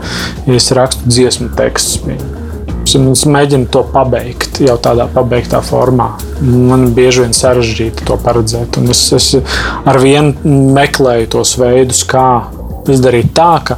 [0.49, 2.01] ja es rakstu dziesmu tekstus.
[2.07, 2.48] Pieņem.
[2.97, 6.13] Es mēģinu to pabeigt jau tādā pabeigtā formā.
[6.41, 8.79] Man bieži vien sarežģīti to paredzēt.
[8.89, 9.27] Es, es
[9.85, 12.29] ar vienu meklēju tos veidus, kā
[12.89, 13.77] izdarīt tā, ka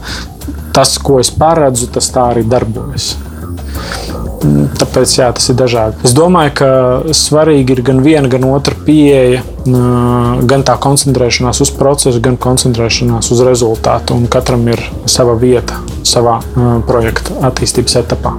[0.77, 3.16] tas, ko es paredzu, tas tā arī darbojas.
[4.40, 5.99] Tāpēc jā, tas ir dažādi.
[6.07, 6.68] Es domāju, ka
[7.16, 13.44] svarīgi ir gan viena, gan otra pieeja, gan tā koncentrēšanās uz procesu, gan koncentrēšanās uz
[13.44, 14.16] rezultātu.
[14.16, 16.38] Un katram ir sava vieta savā
[16.88, 18.38] projekta attīstības etapā.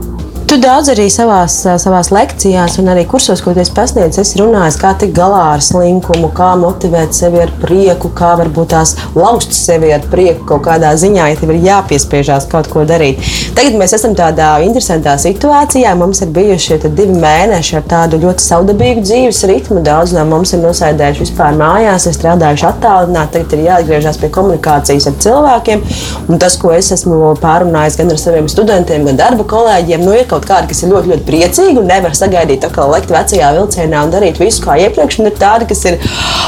[0.52, 4.90] Tu daudz arī savās, savās lekcijās, un arī kursos, ko tu pasniedz, esi runājis, kā
[5.00, 10.04] tikt galā ar slinkumu, kā motivēt sevi ar prieku, kā varbūt tās lauzt sevi ar
[10.12, 13.24] prieku kaut kādā ziņā, ja tev ir jāpiespiežās kaut ko darīt.
[13.56, 15.94] Tagad mēs esam tādā interesantā situācijā.
[15.96, 19.80] Mums ir bijuši divi mēneši ar tādu ļoti saudabīgu dzīves ritmu.
[19.88, 25.08] Daudz no mums ir nosēdējuši vispār mājās, ir strādājuši attālināti, tagad ir jāatgriežas pie komunikācijas
[25.14, 25.88] ar cilvēkiem.
[26.28, 30.28] Un tas, ko es esmu pārunājis gan ar saviem studentiem, gan darba kolēģiem, nu, ir
[30.28, 34.04] kaut kaut kādi, kas ir ļoti, ļoti priecīgi un nevar sagaidīt, kā lekt vecajā vilcienā
[34.06, 35.20] un darīt visu kā iepriekš.
[35.22, 36.00] Un ir tādi, kas ir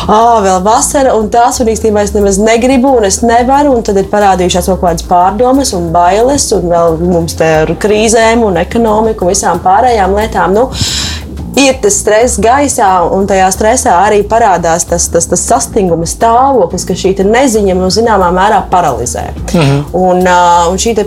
[0.07, 3.75] oh, vēl vasara, un tās un īstenībā es nemaz negribu, un es nevaru.
[3.77, 8.43] Un tad ir parādījušās kaut kādas pārdomas un bailes, un vēl mums te ar krīzēm
[8.45, 10.55] un ekonomiku un visām pārējām lietām.
[10.57, 10.69] Nu,
[11.59, 16.97] ir tas stress gaisā, un tajā stresā arī parādās tas, tas, tas sastinguma stāvoklis, ka
[16.97, 19.29] šī neziņa no nu, zināmā mērā paralizē.
[19.53, 19.85] Mhm.
[19.93, 20.97] un, uh, un šī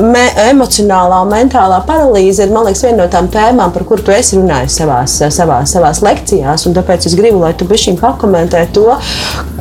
[0.00, 4.78] me, emocionālā mentālā paralīze ir liekas, viena no tām tēmām, par kurām tu esi runājis
[4.80, 6.66] savās, savās, savās lekcijās.
[6.76, 8.86] Tāpēc es gribu, lai tu bišķiņ pakomentē to,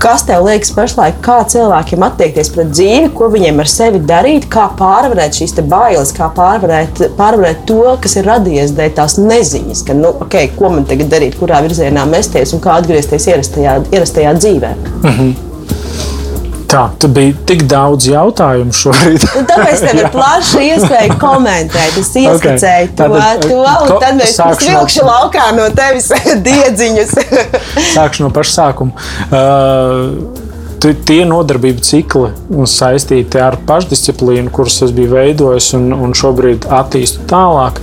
[0.02, 4.67] kas tev liekas pašlaik, kā cilvēkiem attiekties pret dzīvi, ko viņiem ar sevi darīt, kā
[4.80, 10.13] pārvarēt šīs bailes, kā pārvarēt, pārvarēt to, kas ir radies dēļ tās neziņas, ka, nu,
[10.26, 14.76] okay, ko man tagad darīt, kurā virzienā mesties un kā atgriezties ierastajā, ierastajā dzīvē.
[15.02, 15.55] Mm -hmm.
[16.76, 19.24] Tā, tu biji tik daudz jautājumu šorīt.
[19.48, 22.00] tāpēc tev ir plaša iespēja komentēt.
[22.02, 22.98] Es ieskicēju okay.
[23.00, 25.14] to, Tātad, to, un tad mēs vilkšu no...
[25.14, 26.12] laukā no tevis
[26.50, 27.16] diedziņus.
[27.94, 29.08] Sākšu no paša sākuma.
[29.30, 30.44] Uh,
[31.08, 37.80] tie nodarbību cikli saistīti ar pašdisciplīnu, kuras es biju veidojis un, un šobrīd attīstu tālāk,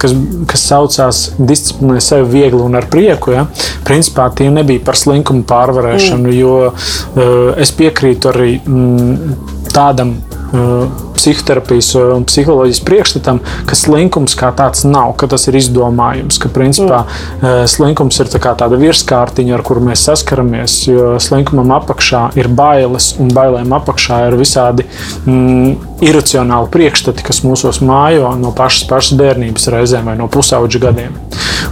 [0.00, 0.14] kas,
[0.50, 3.34] kas saucās disciplinē sevi viegli un ar prieku.
[3.34, 3.46] Ja?
[3.86, 6.36] Principā tie nebija par slinkumu pārvarēšanu, mm.
[6.38, 7.24] jo uh,
[7.60, 9.34] es piekrītu arī mm,
[9.74, 10.16] tādam
[10.52, 16.50] uh, psihoterapijas un psiholoģijas priekšstatam, ka slinkums kā tāds nav, ka tas ir izdomājums, ka
[16.52, 17.66] principā mm.
[17.70, 23.32] slinkums ir tā tāda virskārtiņa, ar kuru mēs saskaramies, jo slinkumam apakšā ir bailes un
[23.34, 24.86] bailēm apakšā ir visādi
[25.24, 31.16] mm, iracionāli priekšstati, kas mūsos mājo no pašas, pašas bērnības reizēm vai no pusauģa gadiem.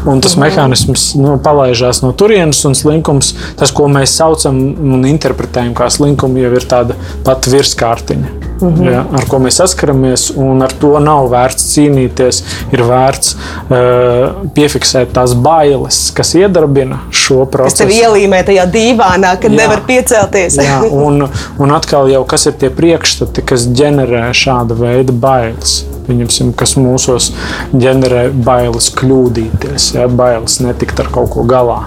[0.09, 0.44] Un tas mm.
[0.46, 6.42] mehānisms nu, palaižās no turienes, un slinkums, tas, ko mēs saucam un interpretējam kā slinkumu,
[6.42, 8.41] jau ir tāda pati virskārtiņa.
[8.62, 8.92] Mm -hmm.
[8.92, 12.42] ja, ar ko mēs saskaramies, un ar to nav vērts cīnīties.
[12.72, 17.77] Ir vērts uh, piefiksēt tās bailes, kas iedarbina šo procesu.
[17.77, 20.57] Tas tev ielīmē tajā dīvānā, kad jā, nevar piecelties.
[20.57, 26.53] jā, un, un atkal jau kas ir tie priekšstati, kas ģenerē šāda veida bailes pieņemsim,
[26.59, 27.31] kas mūsos
[27.72, 31.83] ģenerē bailes kļūdīties, ja, bailes netikt ar kaut ko galā.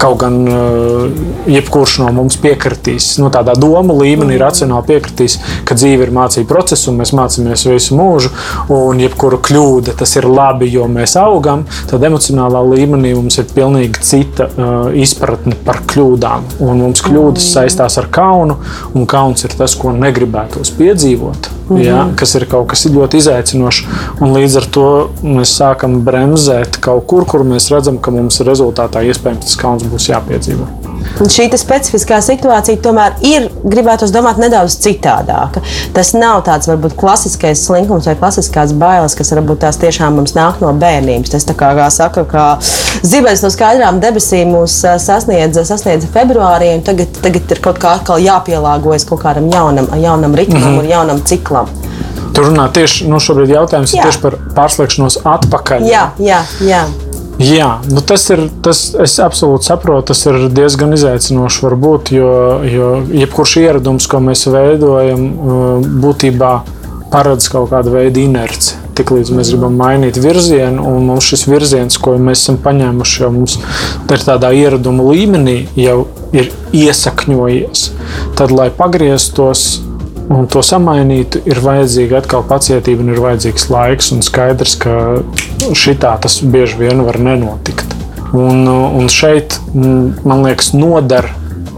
[0.00, 1.06] Kaut gan uh,
[1.50, 6.88] jebkurš no mums piekritīs, nu, tādā doma līmenī, racionāli piekritīs, ka dzīve ir mācība process,
[6.90, 8.32] un mēs mācāmies visu mūžu,
[8.72, 11.66] un jebkura kļūda tas ir labi, jo mēs augam.
[11.90, 16.48] Tad emocionālā līmenī mums ir pilnīgi cita uh, izpratne par kļūdām.
[16.66, 18.58] Un mums kļūdas saistās ar kaunu,
[18.94, 21.52] un kauns ir tas, ko negribētos piedzīvot.
[21.66, 21.84] Mm -hmm.
[21.84, 23.84] ja, kas ir kaut kas ļoti izaicinošs.
[24.20, 24.88] Līdz ar to
[25.22, 30.10] mēs sākam bremzēt kaut kur, kur mēs redzam, ka mums rezultātā iespējams tas kauns būs
[30.12, 30.85] jāpiedzīvo.
[31.20, 35.62] Un šī specifiskā situācija tomēr ir, gribētu domāt, nedaudz citādāka.
[35.96, 40.60] Tas nav tāds varbūt klasiskais slinkums vai klasiskās bailes, kas varbūt tās tiešām mums nāk
[40.64, 41.32] no bērnības.
[41.32, 42.46] Tas, kā, kā saka, kā
[43.06, 48.20] zibens no skaidrām debesīm mūs sasniedza, sasniedza februārī, un tagad, tagad ir kaut kā atkal
[48.22, 50.78] jāpielāgojas kaut kādam jaunam, jaunam ritmam mm -hmm.
[50.84, 51.72] un jaunam ciklam.
[52.36, 53.16] Tur runā tieši nu,
[53.48, 53.96] jautājums jā.
[53.96, 55.86] ir tieši par pārslēgšanos atpakaļ.
[55.88, 56.84] Jā, jā, jā.
[57.42, 58.46] Jā, nu tas ir.
[58.64, 61.62] Tas, es absolūti saprotu, tas ir diezgan izaicinoši.
[61.66, 62.30] Varbūt, jo,
[62.64, 66.52] jo jebkurš ieradums, ko mēs veidojam, uh, būtībā
[67.12, 68.76] paredz kaut kādu veidu inerci.
[68.96, 73.58] Tiklīdz mēs gribam mainīt virzienu, un mums šis virziens, ko mēs esam paņēmuši, jau mums
[73.60, 77.90] ir tādā ieraduma līmenī, jau ir iesakņojies.
[78.38, 79.66] Tad, lai pagrieztos,
[80.32, 84.10] Un to samainīt, ir vajadzīga atkal pacietība, un ir vajadzīgs laiks.
[84.16, 84.96] Un skaidrs, ka
[85.76, 87.94] šitā tas bieži vien var nenotikt.
[88.34, 91.30] Un, un šeit, man liekas, noder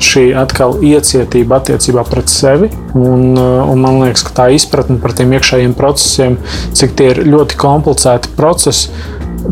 [0.02, 2.70] šī atkal iecietība attiecībā pret sevi.
[2.96, 6.38] Un, un man liekas, ka tā izpratne par tiem iekšējiem procesiem,
[6.78, 8.94] cik tie ir ļoti komplicēti procesi,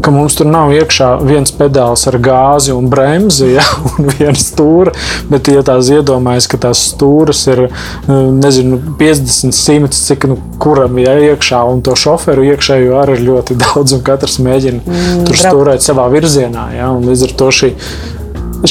[0.02, 4.94] ka mums tur nav iekšā viens pedāls ar gāzi un bremzi, ja, un viena stūra.
[5.30, 7.66] Bet, ja tās iedomājas, ka tās stūras ir
[8.08, 13.24] nezinu, 50, 100, cik nu, kuram ir ja, iekšā, un to šoferu iekšējo arī ir
[13.30, 16.68] ļoti daudz, un katrs mēģina mm, tur stūrēt savā virzienā.
[16.76, 17.74] Ja, līdz ar to šī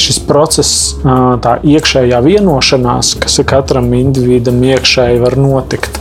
[0.00, 0.94] šis process,
[1.42, 6.00] tā iekšējā vienošanās, kas ir katram individam iekšēji var notikt,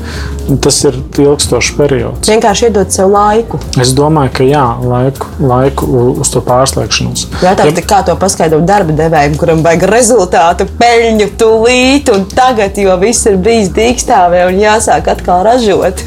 [0.62, 2.30] tas ir ilgstošs periods.
[2.30, 3.60] Vienkārši iedot sev laiku.
[3.82, 7.28] Es domāju, ka jā, laiku, laiku uz to pārslēgšanos.
[7.44, 7.86] Jautājums, ja...
[7.90, 13.40] kā to paskaidrot darba devējiem, kuram vajag rezultātu, peļņu, tūlīt un tagad, jo viss ir
[13.42, 16.06] bijis dīkstāvē un jāsāk atkal ražot.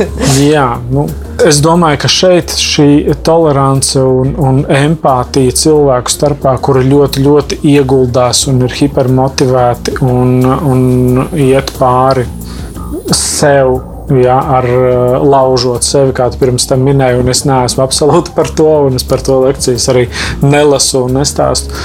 [0.52, 1.08] jā, nu,
[1.46, 8.40] Es domāju, ka šeit šī tolerance un, un empātija cilvēku starpā, kuri ļoti, ļoti ieguldās
[8.50, 10.82] un ir hipermotivēti un, un
[11.38, 12.26] iet pāri
[13.14, 13.78] sev.
[14.08, 18.48] Ja, ar uh, laužot sevi, kā tu pirms tam minēji, un es neesmu absolūti par
[18.56, 20.06] to, un es par to lekcijas arī
[20.40, 21.76] nelasu un nestāstu.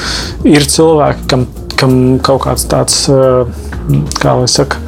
[0.47, 1.43] Ir cilvēki, kam,
[1.75, 3.43] kam kaut kāds tāds, uh,
[4.23, 4.79] kā lai saka,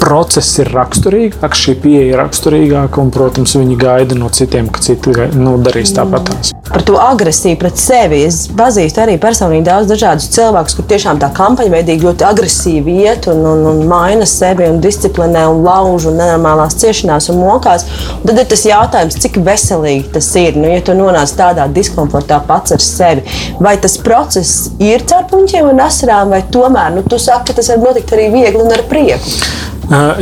[0.00, 5.14] process ir raksturīgāks, šī pieeja ir raksturīgāka, un, protams, viņi gaida no citiem, ka citi
[5.38, 6.32] nu, darīs tāpat.
[6.72, 8.22] Par to agresiju pret sevi.
[8.24, 13.28] Es pazīstu arī personīgi daudz dažādus cilvēkus, kur tiešām tā kampaņa veidīgi ļoti agresīvi iet
[13.28, 17.84] un, un, un maina sevi un disciplinē un lauž un nenormālās ciešanās un mokās.
[18.22, 20.56] Un tad ir tas jautājums, cik veselīgi tas ir.
[20.56, 23.26] Nu, ja tu nonāc tādā diskomfortā pats ar sevi,
[23.60, 27.68] vai tas process ir caur puņķiem un asarām, vai tomēr nu, tu saki, ka tas
[27.74, 29.36] var notikt arī viegli un ar prieku.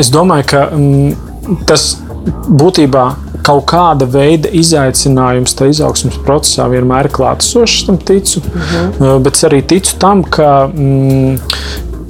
[0.01, 1.93] Es domāju, ka mm, tas
[2.51, 3.05] būtībā
[3.47, 8.43] kaut kāda veida izaicinājums tajā izaugsmas procesā vienmēr ir klātesošs, tam ticu.
[8.47, 9.23] Mhm.
[9.25, 11.39] Bet es arī ticu tam, ka mm,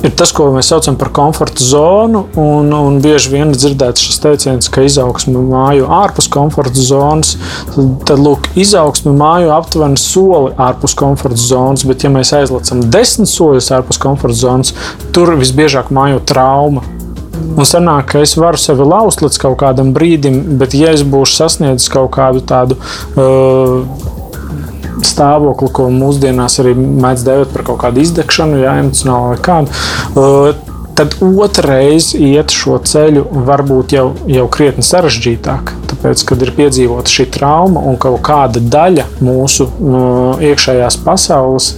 [0.06, 2.24] ir tas, ko mēs saucam par komforta zonu.
[2.40, 7.36] Un, un bieži vien dzirdēts šis teiciens, ka izaugsme māju ārpus komforta zonas.
[7.74, 11.84] Tad, tad lūk, izaugsme māju aptuveni soli ārpus komforta zonas.
[11.88, 14.74] Bet, ja mēs aizlecam desmit soļus ārpus komforta zonas,
[15.14, 16.84] tur visbiežāk mājo trauma.
[17.40, 21.42] Un sanāk, ka es varu sevi lauzt līdz kaut kādam brīdim, bet ja es būšu
[21.42, 22.78] sasniedzis kaut kādu tādu.
[23.16, 23.84] Uh,
[25.06, 29.78] stāvokli, ko mūsdienās arī mēdz dēvēt par kaut kādu izdegšanu, jā, emocionāli vai kādu.
[30.12, 30.66] Uh,
[31.00, 35.72] tad otrreiz iet šo ceļu var būt jau, jau krietni sarežģītāk.
[35.92, 41.72] Tāpēc, kad ir piedzīvota šī trauma un kaut kāda daļa mūsu no uh, iekšējās pasaules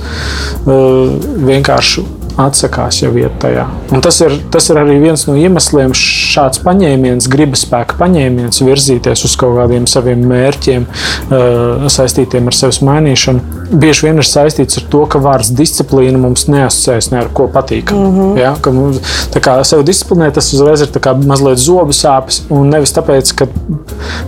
[0.66, 1.14] uh,
[1.46, 2.07] vienkārši
[2.40, 3.66] atsakās jau iet tajā.
[3.92, 9.25] Un tas ir, tas ir arī viens no iemesliem, šāds paņēmiens, gribas spēka paņēmiens, virzīties
[9.29, 13.61] uz kaut kādiem saviem mērķiem, uh, saistītiem ar sevis mainīšanu.
[13.73, 18.09] Bieži vien ir saistīts ar to, ka vārds disciplīna mums neasociējas ne ar ko patīkamu.
[18.09, 18.40] Mm -hmm.
[18.40, 18.55] ja?
[18.61, 19.01] Ka mums,
[19.35, 20.90] tā kā sev disciplinēt, tas uzreiz ir
[21.27, 22.42] mazliet zobu sāpes.
[22.51, 23.47] Un nevis tāpēc, ka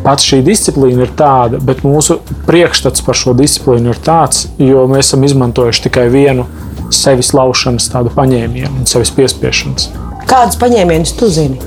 [0.04, 5.08] pats šī disciplīna ir tāda, bet mūsu priekšstats par šo disciplīnu ir tāds, jo mēs
[5.08, 6.46] esam izmantojuši tikai vienu
[6.92, 9.88] sevis laušanas tādu paņēmienu un sevis piespiešanas.
[10.28, 11.58] Kādus paņēmienus tu zini?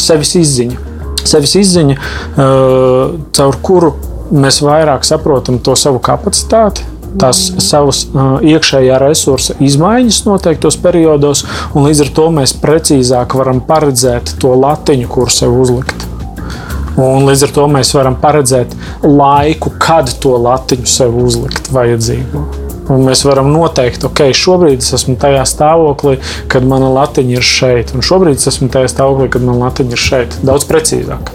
[0.00, 0.86] Sevis izziņa.
[1.30, 1.96] Sevis izziņa,
[3.36, 3.92] caur kuru
[4.30, 6.86] mēs vairāk saprotam to savu kapacitāti,
[7.18, 11.44] tās savas uh, iekšējā resursa izmaiņas noteiktos periodos,
[11.74, 16.06] un līdz ar to mēs precīzāk varam paredzēt to latiņu, kur sev uzlikt.
[17.00, 18.74] Un līdz ar to mēs varam paredzēt
[19.06, 22.69] laiku, kad to latiņu sev uzlikt vajadzīgo.
[22.90, 26.16] Un mēs varam noteikt, ok, šobrīd es esmu tajā stāvoklī,
[26.50, 30.02] kad mana latiņa ir šeit, un šobrīd es esmu tajā stāvoklī, kad mana latiņa ir
[30.02, 30.38] šeit.
[30.46, 31.30] Daudz precīzāk.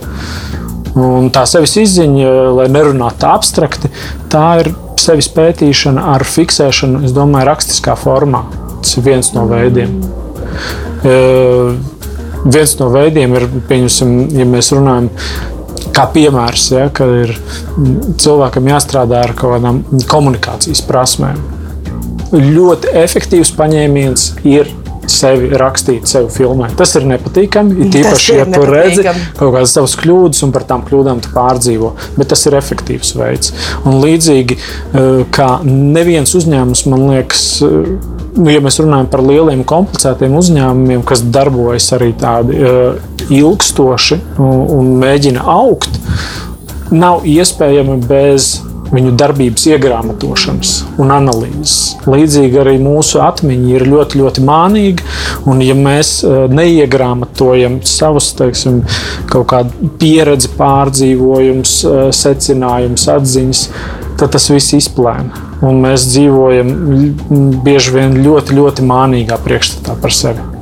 [0.96, 3.90] Un tā sevis izziņa, lai nerunātu abstrakti,
[4.32, 8.46] tā ir sevis pētīšana ar fiksēšanu, es domāju, rakstiskā formā.
[8.80, 9.98] Tas ir viens no veidiem.
[11.06, 11.76] Uh,
[12.44, 15.10] viens no veidiem ir, ja mēs runājam
[15.96, 17.36] kā piemērs, ja, kad ir
[18.22, 21.38] cilvēkam jāstrādā ar kaut kādām komunikācijas prasmēm.
[22.32, 24.72] Ļoti efektīvs paņēmiens ir
[25.10, 26.74] sevi rakstīt, sevi filmēt.
[26.78, 27.76] Tas ir nepatīkami.
[27.84, 31.92] Ir tīpaši, ja tu redzi kaut kādas savas kļūdas un par tām kļūdām tu pārdzīvo.
[32.18, 33.54] Bet tas ir efektīvs veids.
[33.86, 37.92] Un līdzīgi eh, kā neviens uzņēmums, man liekas, eh,
[38.36, 44.62] nu, ja mēs runājam par lieliem, komplicētiem uzņēmumiem, kas darbojas arī tādi uh, ilgstoši un,
[44.78, 46.00] un mēģina augt,
[46.94, 51.96] nav iespējami bez viņu darbības iegrāmatošanas un analīzes.
[52.06, 55.06] Līdzīgi arī mūsu atmiņa ir ļoti, ļoti mānīga.
[55.50, 58.82] Un, ja mēs neiegrāmatojam savus teiksim,
[59.30, 61.76] kaut kādu pieredzi, pārdzīvojumus,
[62.16, 63.64] secinājumus, atziņas,
[64.20, 65.46] tad tas viss izplēna.
[65.66, 66.74] Un mēs dzīvojam
[67.66, 70.55] bieži vien ļoti, ļoti mānīgā priekšstatā par sevi.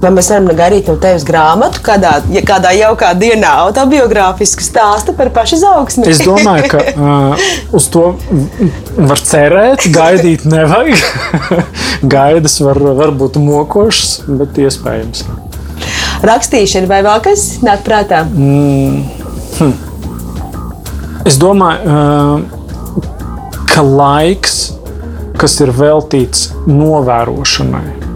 [0.00, 5.28] Vai mēs varam gaidīt no tevis grāmatu, kādā, ja kādā jaukā dienā autobiogrāfisku stāstu par
[5.36, 6.06] pašizaugsmi?
[6.08, 8.06] Es domāju, ka uh, uz to
[8.96, 11.04] var cerēt, gaidīt nevajag.
[12.14, 15.26] Gaidas var, var būt mokošas, bet iespējams.
[16.24, 18.24] Rakstīšana vai vēl kas nāk prātā?
[18.24, 19.04] Mm,
[19.60, 19.76] hm.
[21.28, 23.04] Es domāju, uh,
[23.68, 24.60] ka laiks,
[25.40, 28.09] kas ir veltīts novērošanai,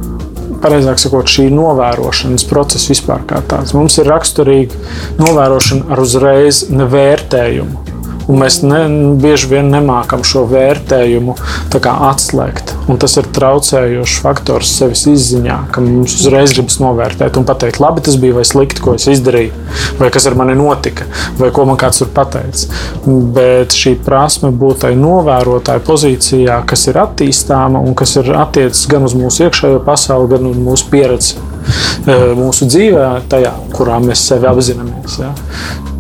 [0.65, 3.77] pareizāk sakot, šī novērošanas procesa vispār kā tāds.
[3.77, 4.81] Mums ir raksturīga
[5.21, 7.94] novērošana ar uzreiz nevērtējumu.
[8.25, 8.81] Un mēs ne,
[9.21, 11.37] bieži vien nemākam šo vērtējumu
[11.75, 12.73] atslēgt.
[12.89, 18.05] Un tas ir traucējošs faktors sevis izziņā, ka mums uzreiz gribas novērtēt un pateikt, labi,
[18.05, 19.53] tas bija vai slikti, ko es izdarīju,
[20.01, 21.07] vai kas ar mani notika,
[21.41, 22.69] vai ko man kāds tur pateica.
[23.05, 29.05] Bet šī prasme būt tai novērotāju pozīcijā, kas ir attīstāma un kas ir attiecas gan
[29.09, 34.49] uz mūsu iekšējo pasauli, gan uz mūsu pieredzi eh, mūsu dzīvē, tajā, kurā mēs sevi
[34.49, 35.21] apzināmies.
[35.21, 35.35] Ja?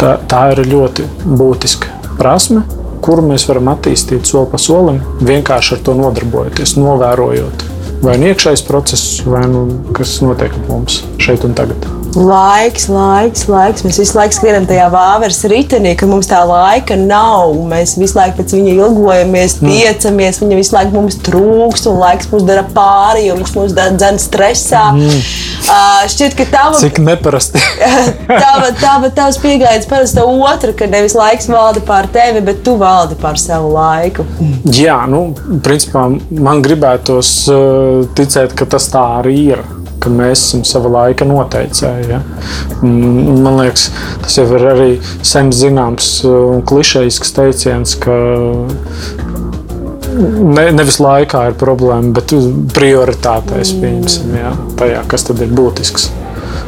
[0.00, 2.64] Tā, tā ir ļoti būtiska prasme,
[3.04, 7.70] kuru mēs varam attīstīt soli pa solim, vienkārši ar to nodarbojoties, novērojot
[8.04, 12.03] vai nu iekšējais process, vai nu kas notiek ap mums šeit un tagad.
[12.14, 13.82] Laiks, laiks, laiks.
[13.82, 17.56] Mēs visu laiku skrienam tajā vāveres ritenī, ka mums tā laika nav.
[17.70, 19.72] Mēs visu laiku pēc viņa ilgojamies, mm.
[19.72, 20.38] tiecamies.
[20.42, 24.84] Viņa visu laiku mums trūks, un laiks mums dara pāri, un viņš mums dara stresā.
[24.94, 25.26] Mm.
[25.64, 27.60] Uh, šķiet, ka tava, Cik neparasti.
[28.28, 33.18] tava, tava, tavs pieejams parasti otra, ka nevis laiks valda pār tevi, bet tu valdi
[33.18, 34.26] pār savu laiku.
[34.70, 35.26] Jā, nu,
[35.64, 39.64] principā man gribētos uh, ticēt, ka tas tā arī ir
[40.04, 42.08] ka mēs esam sava laika noteicēji.
[42.10, 42.20] Ja?
[42.84, 43.88] Man liekas,
[44.22, 44.90] tas jau ir arī
[45.24, 48.18] sen zināms un klišejisks teiciens, ka
[50.14, 52.34] ne, nevis laikā ir problēma, bet
[52.76, 54.52] prioritātēs pieņemsim, ja?
[54.80, 56.10] tajā, kas tad ir būtisks.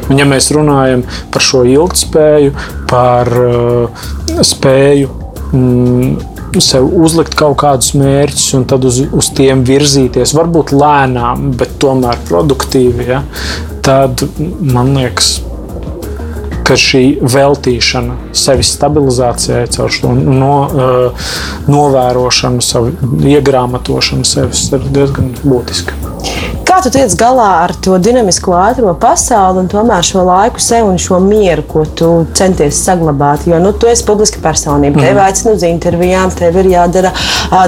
[0.07, 2.53] Un, ja mēs runājam par šo ilgspēju,
[2.87, 4.07] par uh,
[4.45, 5.09] spēju
[5.51, 10.35] mm, sev uzlikt kaut kādus mērķus un tad uz, uz tiem virzīties.
[10.37, 13.09] Varbūt lēnām, bet tomēr produktīvi.
[13.11, 13.21] Ja?
[13.85, 15.37] Tad man liekas,
[16.67, 21.29] ka šī veltīšana sevis stabilizācijai, caur šo no, uh,
[21.71, 22.91] novērošanu, savu
[23.35, 25.95] iegrāmatošanu sevis ir diezgan būtiska.
[26.77, 30.99] Kā tu tiec galā ar to dinamisko ātrā pasauli un tomēr šo laiku sev un
[31.01, 33.47] šo mieru, ko tu centies saglabāt?
[33.49, 35.07] Jo nu, tu esi publiska personība, mm.
[35.07, 37.09] tev aicina uz intervijām, tev ir jādara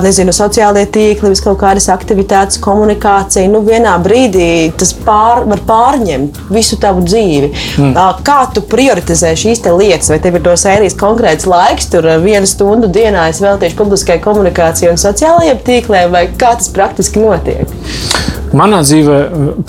[0.03, 3.49] nezinu, sociālie tīkli, vis kaut kādas aktivitātes, komunikācija.
[3.49, 7.49] Nu, vienā brīdī tas pār, var pārņemt visu tavu dzīvi.
[7.82, 7.97] Mm.
[8.30, 10.14] Kā tu prioritizē šīs lietas?
[10.14, 14.93] Vai tev ir no sērijas konkrēts laiks, tur vienu stundu dienā es veltīšu publiskai komunikācijai
[14.93, 17.66] un sociālajiem tīkliem, vai kā tas praktiski notiek?
[18.49, 18.99] Manā dzīvē,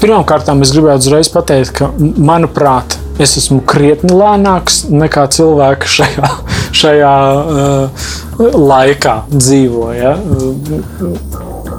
[0.00, 6.30] pirmkārt, es gribētu uzreiz pateikt, ka, manuprāt, es esmu krietni lēnāks nekā cilvēki šajā,
[6.82, 8.08] šajā uh,
[8.54, 9.90] laikā dzīvo.
[9.96, 10.14] Ja?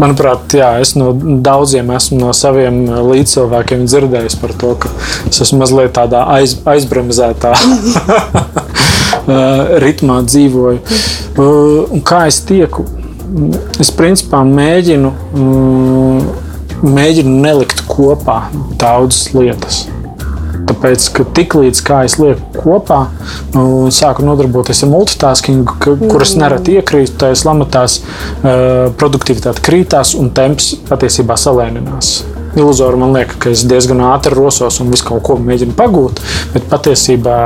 [0.01, 1.11] Manuprāt, jā, es no
[1.45, 4.91] daudziem esmu no saviem līdzcilvēkiem dzirdējis par to, ka
[5.29, 7.53] es esmu mazliet tādā aiz, aizbremzētā
[9.85, 10.79] ritmā dzīvoju.
[11.35, 12.87] Uh, kā es tieku?
[13.79, 15.11] Es principā mēģinu.
[15.39, 16.25] Um,
[16.85, 18.43] mēģinu nelikt kopā
[18.81, 19.85] daudzas lietas.
[20.71, 22.99] Tāpēc, ka tiklīdz es lieku kopā
[23.55, 27.99] nu, sāku nodarboties ar multitasking, kuras nereti iekrīt, tā es lamatās,
[29.01, 32.13] produktivitāte krītās un temps patiesībā salēninās.
[32.55, 36.19] Iluzori man liekas, ka es diezgan ātri rosos un visu kaut ko mēģinu pagūt,
[36.51, 37.37] bet patiesībā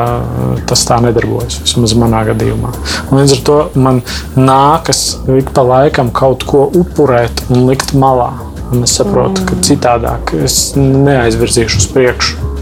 [0.65, 1.59] tas tā nedarbojas.
[1.61, 2.73] Vismaz manā gadījumā.
[3.11, 4.01] Un līdz ar to man
[4.35, 8.33] nākas ik pa laikam kaut ko upurēt un likt malā.
[8.73, 12.53] Un es saprotu, ka citādāk es neaizvirzīšu uz priekšu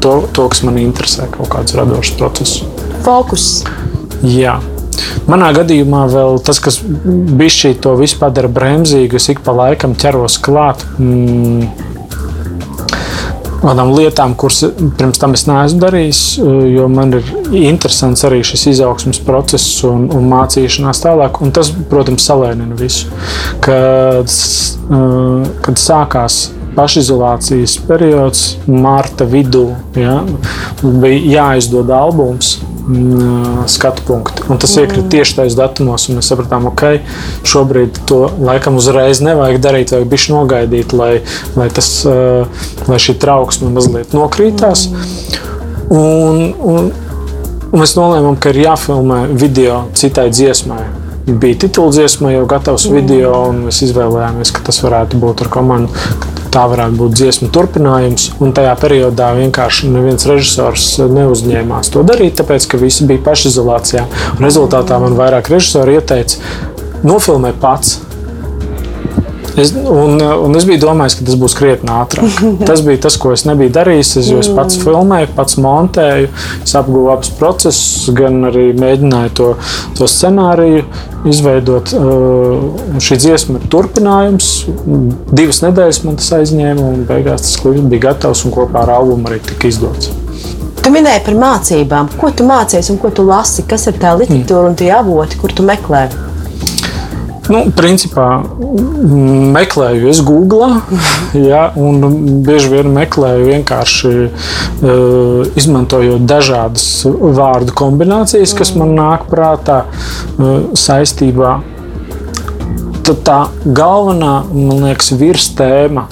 [0.00, 2.64] to, to kas man interesē, kaut kādus radošus procesus.
[3.04, 3.46] Fokus.
[4.24, 4.56] Jā.
[5.28, 10.38] Manā gadījumā vēl tas, kas bija to visu padara bremzīgu, es ik pa laikam ķeros
[10.42, 10.84] klāt.
[10.98, 11.66] Mm,
[13.62, 14.62] kādām lietām, kuras
[14.98, 16.20] pirms tam es neesmu darījis,
[16.72, 21.40] jo man ir interesants arī šis izaugsmas process un, un mācīšanās tālāk.
[21.44, 23.10] Un tas, protams, salēnina visu.
[23.64, 24.30] Kad,
[25.66, 26.40] kad sākās
[26.76, 30.20] pašizolācijas periods, marta vidū, ja,
[30.82, 32.56] bija jāizdod albums
[33.66, 34.44] skatu punkti.
[34.48, 37.00] Un tas iekrita tieši tajos datumos, un mēs sapratām, okay,
[37.46, 41.10] šobrīd to laikam uzreiz nevajag darīt, vajag bišķi nogaidīt, lai,
[41.58, 41.90] lai, tas,
[42.86, 44.86] lai šī trauksme mazliet nokrītās.
[45.90, 46.92] Un, un,
[47.72, 50.84] un mēs nolēmām, ka ir jāfilmē video citai dziesmai.
[51.26, 56.64] Bija tituldziesma, jau gatavs video, un mēs izvēlējāmies, ka tas varētu būt ar komandu tā
[56.70, 58.30] varētu būt dziesmu turpinājums.
[58.40, 64.06] Un tajā periodā vienkārši neviens režisors neuzņēmās to darīt, tāpēc ka visi bija pašizolācijā.
[64.36, 66.40] Un rezultātā man vairāk režisori ieteica
[67.06, 67.98] nofilmēt pats
[69.56, 72.42] Es, un, un es biju domājis, ka tas būs krietni ātrāk.
[72.68, 74.10] Tas bija tas, ko es nebiju darījis.
[74.20, 76.28] Es, es pats filmēju, pats montēju,
[76.64, 79.48] es apguvu abus procesus, gan arī mēģināju to,
[79.96, 80.84] to scenāriju
[81.30, 81.94] izveidot.
[81.96, 84.52] Uh, šī dziesma ir turpinājums.
[85.32, 89.32] Divas nedēļas man tas aizņēma, un beigās tas klips bija gatavs un kopā ar albumu
[89.32, 90.12] arī tika izdots.
[90.84, 92.12] Tu minēji par mācībām.
[92.20, 93.64] Ko tu mācies un ko tu lasi?
[93.66, 96.06] Kas ir tā literatūra un tie avoti, kur tu meklē?
[97.46, 98.40] Nu, principā
[99.54, 100.80] meklēju es Google,
[101.38, 102.02] ja, un
[102.46, 111.60] bieži vien meklēju vienkārši uh, izmantojot dažādas vārdu kombinācijas, kas man nāk prātā uh, saistībā.
[113.06, 116.08] Tad tā galvenā, man liekas, virstēma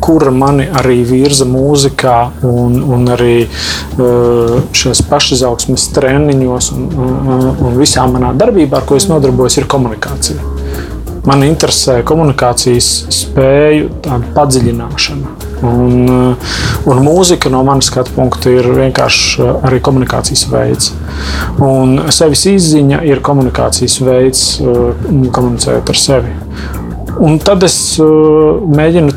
[0.00, 2.16] kura mani arī virza mūzikā
[2.46, 3.34] un, un arī
[3.96, 10.55] šajos pašizaugsmes treniņos un, un, un visā manā darbībā, ar ko es nodarbojos, ir komunikācija.
[11.26, 13.88] Man interesē komunikācijas spēju
[14.36, 15.32] padziļināšana.
[15.66, 16.50] Un, eh,
[16.86, 20.92] un mūzika no manas skatu punkta ir vienkārši eh, arī komunikācijas veids.
[21.64, 26.34] Un sevis izziņa ir komunikācijas veids, eh, komunicējot ar sevi.
[27.18, 29.14] Un tad es mēģinu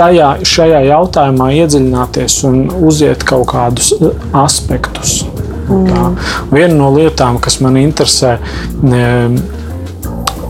[0.00, 3.92] tajā, šajā jautājumā iedziļināties un uziet kaut kādus
[4.32, 5.20] aspektus.
[5.68, 6.16] Mm.
[6.50, 8.38] Viena no lietām, kas man interesē,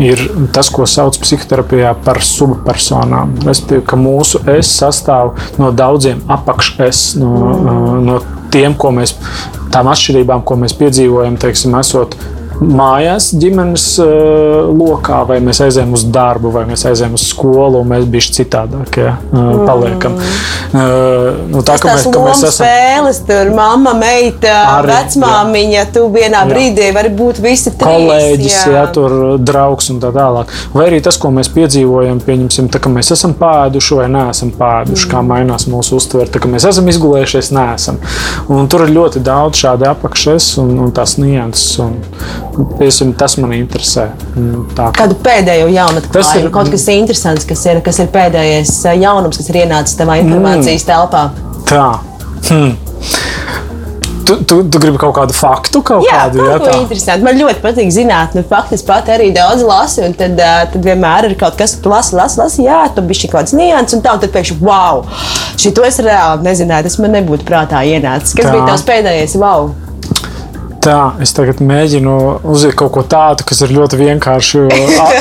[0.01, 0.23] ir
[0.55, 3.35] tas, ko sauc psihoterapijā par subpersonām.
[3.47, 7.33] Respektīvi, ka mūsu es sastāv no daudziem apakš-es, no,
[8.05, 8.21] no
[8.53, 9.17] tiem, ko mēs,
[9.73, 12.17] tām atšķirībām, ko mēs piedzīvojam, teiksim, esot
[12.63, 17.91] mājās, ģimenes uh, lokā, vai mēs aizējām uz darbu, vai mēs aizējām uz skolu, un
[17.93, 18.99] mēs bijām citādāk.
[19.03, 20.15] Ja, uh, paliekam.
[20.17, 20.73] Mm.
[20.73, 25.87] Uh, nu, tā kā mēs, ka mēs esam spēles, tur mamma, meita, arī, vecmāmiņa, jā.
[25.95, 26.51] tu vienā jā.
[26.53, 28.07] brīdī vari būt visi trīs.
[28.07, 28.75] Kolēģis, jā.
[28.77, 30.53] Jā, tur draugs un tā tālāk.
[30.77, 35.07] Vai arī tas, ko mēs piedzīvojam, pieņemsim, tā, ka mēs esam pāduši vai neesam pāduši,
[35.07, 35.13] mm.
[35.13, 38.01] kā mainās mūsu uztvere, tā kā mēs esam izgulējušies, neesam.
[38.53, 41.79] Un tur ir ļoti daudz šādu apakšas un, un tās nianses.
[41.83, 41.99] Un,
[42.79, 44.11] Piesim, tas man interesē.
[44.37, 45.05] Mm, tā, ka...
[45.05, 49.41] Kādu pēdējo jaunatni tas ir kaut kas interesants, kas ir, kas ir pēdējais eh, jaunums,
[49.41, 50.89] kas ir ienācis tavā informācijas mm.
[50.91, 51.27] telpā.
[51.71, 51.87] Tā.
[52.51, 52.75] Hmm.
[54.23, 57.27] Tu, tu, tu gribi kaut kādu faktu, kaut jā, kādu jā, tādu interesantu.
[57.27, 60.87] Man ļoti patīk zināt, nu, fakti es pat arī daudz lasu, un tad, uh, tad
[60.87, 63.99] vienmēr ir kaut kas, kas tu lasi, lasi, lasi, jā, tu biji kaut kāds nianses,
[63.99, 65.03] un tā, un tad pēkšņi, wow,
[65.59, 68.37] šī to es reāli nezināju, tas man nebūtu prātā ienācis.
[68.39, 68.55] Kas tā.
[68.55, 69.73] bija tavs pēdējais wow?
[70.83, 72.13] Tā, es tagad mēģinu
[72.51, 74.65] uzlikt kaut ko tādu, kas ir ļoti vienkārši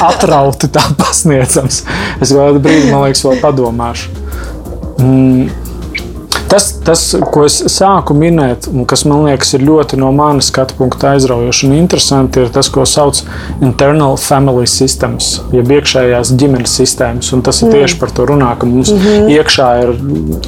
[0.10, 1.84] atrauti, tā pasniedzams.
[2.18, 4.10] Es vēl brīdi, man liekas, vēl padomāšu.
[5.02, 5.52] Mm.
[6.52, 10.76] Tas, tas, ko es sāku minēt, un kas man liekas, ir ļoti no manas skatu
[10.82, 16.76] punkta aizraujoši un interesanti, ir tas, ko sauc par internal family systems, jeb iekšējās ģimenes
[16.82, 17.32] sistēmas.
[17.38, 17.78] Un tas ir mm.
[17.78, 19.32] tieši par to runā, ka mums mm -hmm.
[19.38, 19.96] iekšā ir,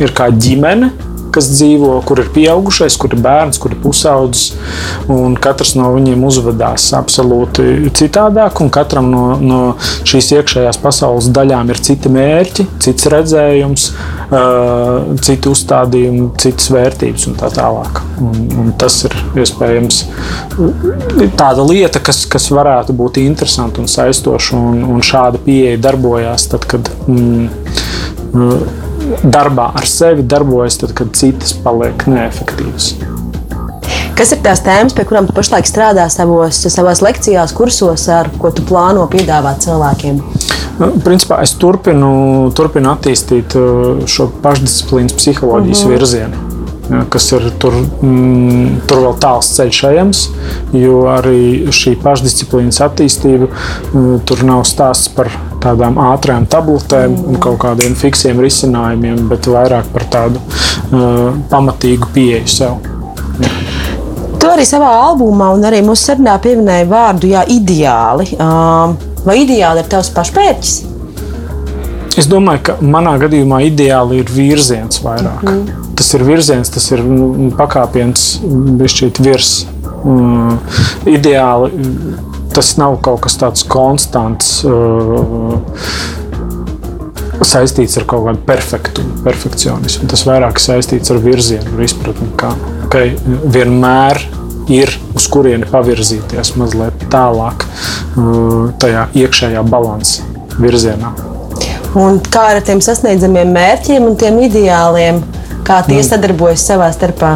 [0.04, 0.92] ir kā ģimene,
[1.34, 4.54] kas dzīvo, kur ir pieaugušais, kur ir bērns, kur ir pusaudzis.
[5.44, 9.60] Katrs no viņiem uzvedās absolūti citādāk, un katram no, no
[10.08, 13.88] šīs iekšējās pasaules daļām ir citi mērķi, cits redzējums,
[14.30, 18.04] uh, citi uzstādījumi, citas vērtības un tā tālāk.
[18.24, 20.04] Un, un tas ir iespējams
[21.40, 26.70] tāda lieta, kas, kas varētu būt interesanta un saistoša, un, un šāda pieeja darbojās tad,
[26.70, 26.92] kad.
[27.08, 27.52] Mm,
[29.24, 32.94] darbā ar sevi darbojas, tad, kad citas paliek neefektīvas.
[34.14, 38.52] Kas ir tās tēmas, pie kurām tu pašlaik strādā savos, savās lekcijās, kursos, ar ko
[38.54, 40.22] tu plāno piedāvāt cilvēkiem?
[40.78, 42.14] Nu, principā es turpinu,
[42.58, 45.98] turpinu attīstīt uh, šo pašdisciplīnas psiholoģijas mm -hmm.
[45.98, 46.50] virzienu
[47.10, 50.24] kas ir tur, mm, tur vēl tāls ceļš ejams,
[50.76, 55.32] jo arī šī pašdisciplīnas attīstība mm, tur nav stāsts par
[55.64, 62.58] tādām ātrām tabletēm un kaut kādiem fiksiem risinājumiem, bet vairāk par tādu uh, pamatīgu pieeju
[62.60, 62.92] sev.
[63.40, 63.73] Jā.
[64.44, 68.28] Tu arī savā albumā un arī mūsu sarunā pieminēji vārdu jā, ideāli.
[68.36, 68.92] Uh,
[69.24, 70.74] vai ideāli ir tavs pašpērķis?
[72.20, 75.48] Es domāju, ka manā gadījumā ideāli ir virziens vairāk.
[75.48, 78.42] Mm -hmm tas ir virziens, tas ir nu, pakāpiens
[79.24, 79.54] virs.
[80.04, 80.58] Um,
[81.08, 81.72] ideāli
[82.54, 84.60] tas nav kaut kas tāds konstants.
[84.68, 85.56] Uh,
[87.42, 90.08] saistīts ar kaut kādu perfektu, perfekcionismu.
[90.12, 92.54] Tas vairāk saistīts ar virzienu, ar izpratni, ka
[92.86, 93.16] okay,
[93.54, 94.22] vienmēr
[94.72, 100.24] ir uz kurieni pavirzīties mazliet tālāk, uh, tajā iekšējā balansa
[100.62, 101.14] virzienā.
[102.00, 105.20] Un kā ar tiem sasniedzamiem mērķiem un tiem ideāliem,
[105.68, 106.08] kā tie mm.
[106.08, 107.36] sadarbojas savā starpā?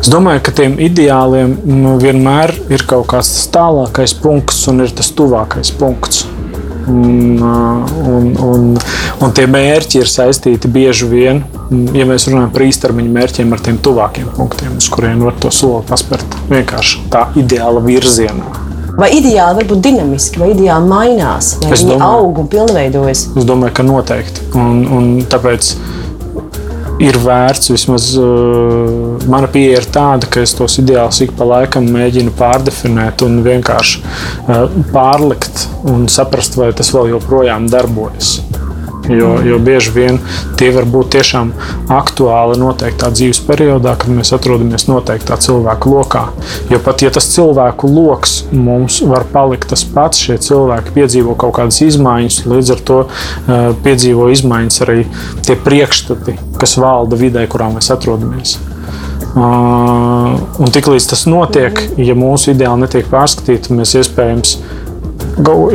[0.00, 5.12] Es domāju, ka tiem ideāliem nu, vienmēr ir kaut kāds tālākais punkts un ir tas
[5.12, 6.24] tuvākais punkts.
[6.90, 7.42] Un,
[8.10, 8.64] un, un,
[9.22, 11.44] un tie mērķi ir saistīti bieži vien,
[11.94, 15.84] ja mēs runājam par īstermiņa mērķiem, ar tiem tuvākiem punktiem, uz kuriem var to soli
[15.86, 18.66] paspērt vienkārši tā ideāla virzienā.
[18.98, 23.22] Vai ideāli var būt dinamiski, vai ideāli mainās, vai es viņi domāju, aug un pilnveidojas?
[23.38, 24.50] Es domāju, ka noteikti.
[24.58, 25.70] Un, un tāpēc
[27.00, 27.72] ir vērts.
[27.74, 33.24] Vismaz uh, mana pieeja ir tāda, ka es tos ideālus ik pa laikam mēģinu pārdefinēt
[33.26, 38.38] un vienkārši uh, pārlikt un saprast, vai tas vēl joprojām darbojas.
[39.10, 40.18] Jo, jo bieži vien
[40.58, 41.50] tie var būt tiešām
[41.90, 46.24] aktuāli noteiktā dzīves periodā, kad mēs atrodamies noteiktā cilvēku lokā.
[46.70, 51.56] Jo pat ja tas cilvēku lokus mums var palikt tas pats, šie cilvēki piedzīvo kaut
[51.58, 55.00] kādas izmaiņas, līdz ar to uh, piedzīvo izmaiņas arī
[55.46, 58.58] tie priekšstati, kas valda vidē, kurā mēs atrodamies.
[59.30, 64.56] Uh, un tiklīdz tas notiek, ja mūsu ideāli netiek pārskatīti, mēs iespējams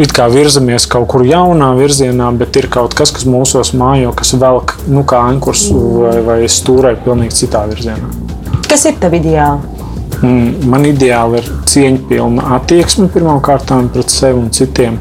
[0.01, 4.35] it kā virzamies kaut kur jaunā virzienā, bet ir kaut kas, kas mūsos mājo, kas
[4.41, 8.11] velk nu, kā ankurs vai, vai stūrē pilnīgi citā virzienā.
[8.69, 9.73] Kas ir tev ideāli?
[10.23, 14.97] Mm, man ideāli ir cieņpilna attieksme pirmkārt pret sevi un citiem.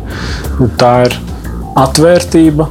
[0.80, 1.16] Tā ir
[1.78, 2.68] atvērtība,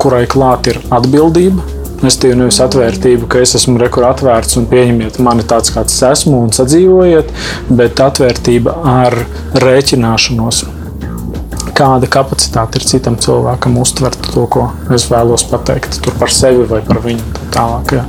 [0.00, 1.74] kurai klāt ir atbildība.
[2.06, 6.04] Es tev nevis atvērtību, ka es esmu rekur atvērts un pieņemiet mani tāds, kāds es
[6.06, 7.32] esmu un sadzīvojiet,
[7.74, 9.18] bet atvērtība ar
[9.58, 10.62] rēķināšanos
[11.78, 17.02] kāda kapacitāte ir citam cilvēkam uztvert to, ko es vēlos pateikt par sevi vai par
[17.04, 17.24] viņu.
[17.54, 18.04] Tālāk, jā.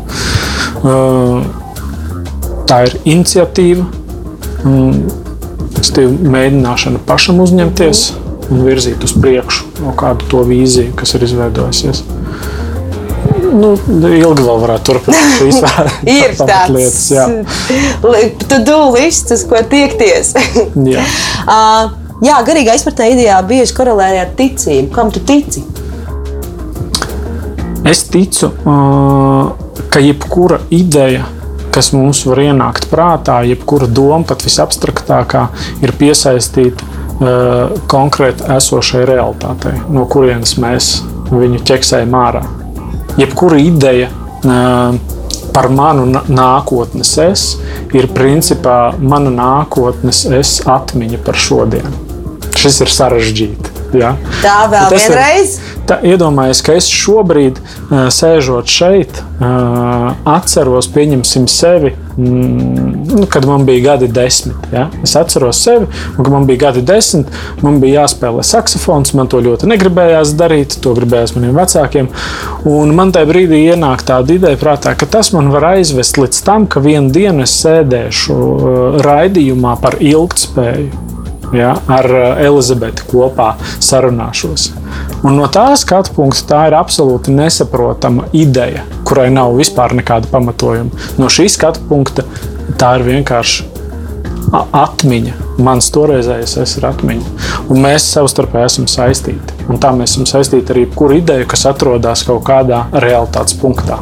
[2.70, 3.86] tā ir iniciatīva,
[6.36, 8.04] mēģināšana pašam uzņemties
[8.50, 12.04] un virzīt uz priekšu no kādu to vīziju, kas ir izveidojusies.
[13.50, 15.40] Nu, ilgi vēl varētu turpināt
[16.18, 17.08] ir tādas lietas.
[18.50, 20.36] Tu dūlists, uz ko tiekties.
[20.90, 21.06] jā.
[21.56, 24.90] uh, Jā, garīgā izpratnē ideāli bieži korelē ar ticību.
[24.92, 25.62] Kam tu tici?
[27.88, 28.50] Es ticu,
[29.88, 31.24] ka jebkura ideja,
[31.72, 35.46] kas mums var ienākt prātā, jebkura doma, pat visabstraktākā,
[35.80, 36.84] ir piesaistīta
[37.92, 40.92] konkrēti esošai realitātei, no kurienes mēs
[41.32, 42.44] viņu ķeksējam ārā.
[43.20, 44.12] Jebkura ideja
[45.56, 47.48] par manu nākotnes es
[47.96, 52.09] ir principā mana nākotnes es atmiņa par šodienu
[52.60, 53.80] šis ir sarežģīti.
[53.98, 54.14] Ja?
[54.44, 55.56] Tā vēl vienreiz.
[55.58, 57.58] Ir, tā, iedomājieties, ka es šobrīd,
[58.14, 59.22] sēžot šeit,
[60.30, 64.70] atceros, pieņemsim sevi, mm, nu, kad man bija gadi desmit.
[64.74, 64.88] Ja?
[65.06, 67.34] Es atceros sevi, un kad man bija gadi desmit,
[67.66, 69.16] man bija jāspēlē saksofons.
[69.18, 72.12] Man to ļoti negribējās darīt, to gribējās maniem vecākiem.
[72.70, 76.70] Un man tajā brīdī ienāk tāda ideja prātā, ka tas man var aizvest līdz tam,
[76.70, 78.42] ka vienā dienā es sēdēšu
[79.06, 81.08] raidījumā par ilgspēju
[81.56, 84.70] ja, ar eh, Elizabeti kopā sarunāšos.
[85.24, 91.10] Un no tā skatu punkta tā ir absolūti nesaprotama ideja, kurai nav vispār nekāda pamatojuma.
[91.20, 92.26] No šī skatu punkta
[92.80, 93.68] tā ir vienkārši
[94.54, 95.36] atmiņa.
[95.62, 97.34] Mans toreizējais es ir atmiņa.
[97.70, 99.58] Un mēs savstarpēji esam saistīti.
[99.70, 104.00] Un tā mēs esam saistīti ar jebkuru ideju, kas atrodas kaut kādā realitātes punktā.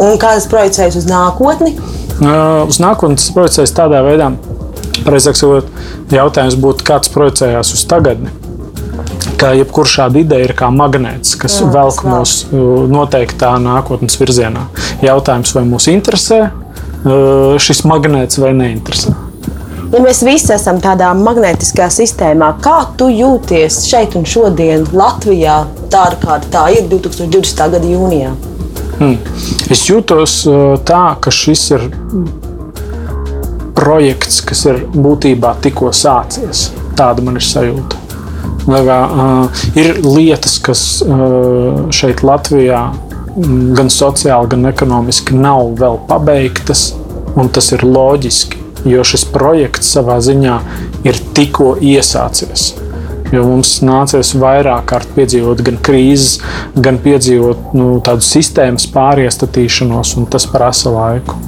[0.00, 1.74] Un kā tas projicējas uz nākotni?
[2.20, 4.30] Uh, uz nākotni tas projicējas tādā veidā,
[5.00, 5.70] Precīzāk sakot,
[6.12, 8.32] jautājums būtu, kāds projicējās uz tagadni.
[9.40, 14.66] Ka jebkurā šāda ideja ir kā magnēts, kas Jā, velk mūs uh, noteiktā nākotnes virzienā.
[15.04, 19.16] Jautājums, vai mūs interesē uh, šis magnēts vai neinteresē.
[19.90, 26.20] Ja mēs visi esam tādā magnētiskā sistēmā, kā tu jūties šeit un šodien Latvijā, tāda
[26.20, 27.64] kāda tā ir 2020.
[27.72, 28.36] gada jūnijā?
[29.00, 29.16] Hmm.
[29.72, 31.88] Es jūtos uh, tā, ka šis ir
[33.80, 36.68] projekts, kas ir būtībā tikko sācies.
[36.98, 38.06] Tāda man ir sajūta.
[38.70, 42.90] Kā, uh, ir lietas, kas uh, šeit Latvijā
[43.76, 46.90] gan sociāli, gan ekonomiski nav vēl pabeigtas,
[47.38, 48.60] un tas ir loģiski,
[48.90, 50.60] jo šis projekts savā ziņā
[51.08, 52.72] ir tikko iesācies.
[53.30, 56.40] Jo mums nācies vairāk kārt piedzīvot gan krīzes,
[56.74, 61.38] gan piedzīvot nu, tādu sistēmas pāriestatīšanos, un tas prasa laiku.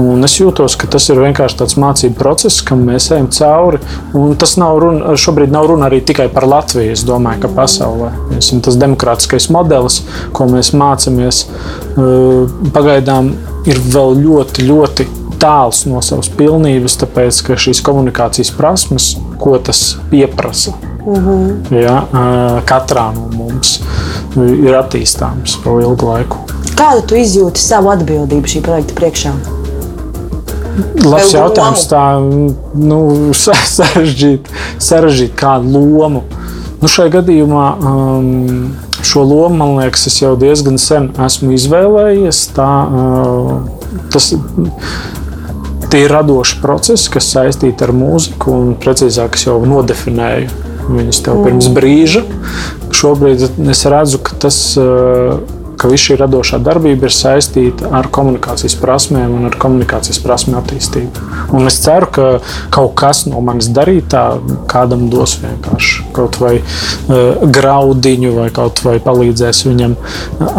[0.00, 3.80] Un es jūtos, ka tas ir vienkārši tāds mācību process, kam mēs ejam cauri.
[4.16, 6.94] Un tas nav runa, šobrīd nav runa arī tikai par Latviju.
[6.94, 10.00] Es domāju, ka pasaulē esam tas demokrātiskais modelis,
[10.32, 11.44] ko mēs mācāmies.
[12.72, 13.34] Pagaidām
[13.68, 15.08] ir vēl ļoti, ļoti
[15.42, 19.12] tāls no savas pilnības, tāpēc ka šīs komunikācijas prasmes,
[19.42, 20.72] ko tas pieprasa,
[21.06, 21.80] Uh -huh.
[21.82, 22.04] ja,
[22.64, 23.80] katrā no mums
[24.36, 26.38] ir attīstāms vēl ilgu laiku.
[26.76, 29.32] Kādu tu izjūti savu atbildību šī projekta priekšā?
[31.04, 31.84] Labs jautājums.
[31.90, 33.00] Tā nu,
[33.36, 34.48] sarežģīt,
[34.82, 36.24] sarežģīt kādu lomu.
[36.82, 38.72] Nu, šajā gadījumā um,
[39.06, 42.42] šo lomu, man liekas, es jau diezgan sen esmu izvēlējies.
[42.56, 44.32] Tā, uh, tas,
[45.92, 51.44] tie ir radoši procesi, kas saistīti ar mūziku, un precīzāk es jau nodefinēju viņus tev
[51.46, 52.24] pirms brīža.
[52.92, 55.38] Šobrīd es redzu, ka tas uh,
[55.82, 61.24] ka viss šī radošā darbība ir saistīta ar komunikācijas prasmēm un ar komunikācijas prasmu attīstību.
[61.58, 62.28] Un es ceru, ka
[62.74, 64.24] kaut kas no manis darītā
[64.70, 69.96] kādam dos vienkārši kaut vai uh, graudiņu, vai kaut vai palīdzēs viņam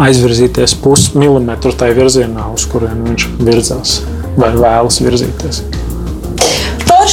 [0.04, 3.98] aizvirzīties pusmilimetru tajā virzienā, uz kurien viņš virzās
[4.36, 5.64] vai vēlas virzīties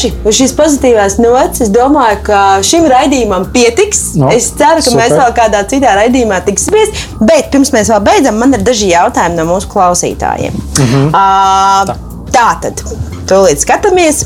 [0.02, 0.12] forši.
[0.26, 4.16] Uz šīs pozitīvās nots es domāju, ka šim raidījumam pietiks.
[4.20, 5.02] No, es ceru, ka super.
[5.02, 7.06] mēs vēl kādā citā raidījumā tiksimies.
[7.20, 10.54] Bet pirms mēs vēl beidzam, man ir daži jautājumi no mūsu klausītājiem.
[10.54, 11.08] Mm -hmm.
[11.08, 11.98] uh, tā.
[12.32, 12.84] tā tad,
[13.30, 14.26] tūlīt skatāmies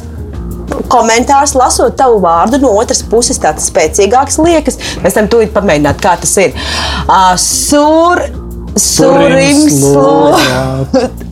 [0.90, 4.80] komentārs, lasot tavu vārdu, no otras puses tāds spēcīgāks liekas.
[5.04, 6.56] Mēs tam tūlīt pamēģināt, kā tas ir.
[7.08, 8.22] Uh, sur,
[8.76, 10.36] Surimslu.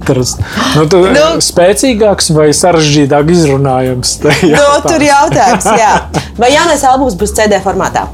[0.08, 0.36] Tas
[0.76, 4.18] nu, tu, nu, spēcīgāks vai sarežģītāk izrunājums?
[4.54, 5.94] Nu, tur jautājums, jā.
[6.40, 8.06] Vai jaunais albums būs CD formātā?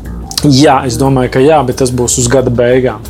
[0.47, 3.03] Jā, es domāju, ka jā, bet tas būs uz gada beigām.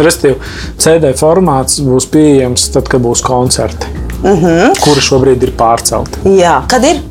[0.00, 0.38] Restīvi,
[0.80, 3.90] CD formāts būs pieejams tad, kad būs koncerti,
[4.22, 4.46] uh mhm.
[4.46, 4.80] -huh.
[4.84, 6.24] kuri šobrīd ir pārcelti.
[6.40, 7.02] Jā, kad ir?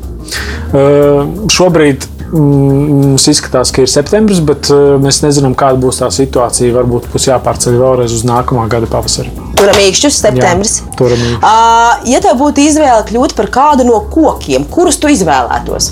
[0.70, 6.74] Uh, šobrīd Mums izskatās, ka ir septembris, bet uh, mēs nezinām, kāda būs tā situācija.
[6.76, 9.32] Varbūt būs jāpārceļ vēlreiz uz nākamā gada pavasari.
[9.58, 10.76] Turam īkšķus, septembris.
[10.78, 11.40] Jā, turam īkšķus.
[11.42, 15.90] Uh, ja tev būtu izvēle kļūt par kādu no kokiem, kurus tu izvēlētos?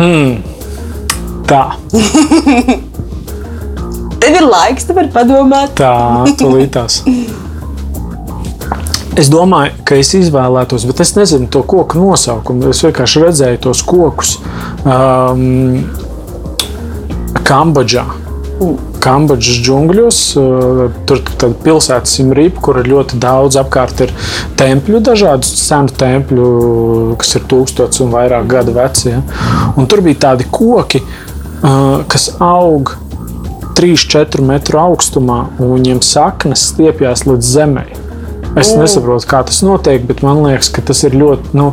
[0.00, 0.42] Hmm.
[1.46, 1.62] Tā.
[4.22, 5.78] Tev ir laiks, tu vari padomāt.
[5.78, 5.94] Tā,
[6.38, 7.02] tūlītās.
[9.12, 12.70] Es domāju, ka es izvēlētos, bet es nezinu to koku nosaukumu.
[12.72, 14.38] Es vienkārši redzēju tos kokus
[14.88, 15.82] um,
[17.44, 18.06] Kambodžā.
[19.04, 20.20] Kambodžas džungļos.
[20.40, 24.14] Uh, tur ir pilsēta Simrīpa, kur ir ļoti daudz apkārt ir
[24.56, 26.48] tempļu, dažādu senu tempļu,
[27.20, 29.10] kas ir tūkstotis un vairāk gadu veci.
[29.12, 29.20] Ja?
[29.76, 32.94] Un tur bija tādi koki, uh, kas aug
[33.76, 38.01] 3-4 metru augstumā, un viņiem saknes stiepjas līdz zemei.
[38.52, 38.82] Es mm.
[38.82, 41.54] nesaprotu, kā tas notiek, bet man liekas, ka tas ir ļoti.
[41.56, 41.72] Nu,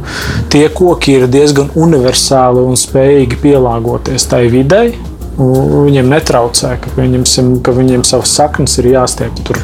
[0.54, 4.94] tie koki ir diezgan universāli un spējīgi pielāgoties tai videi.
[5.40, 7.24] Viņiem netraucē, ka viņiem,
[7.64, 9.62] ka viņiem savas saknes ir jāstiep tur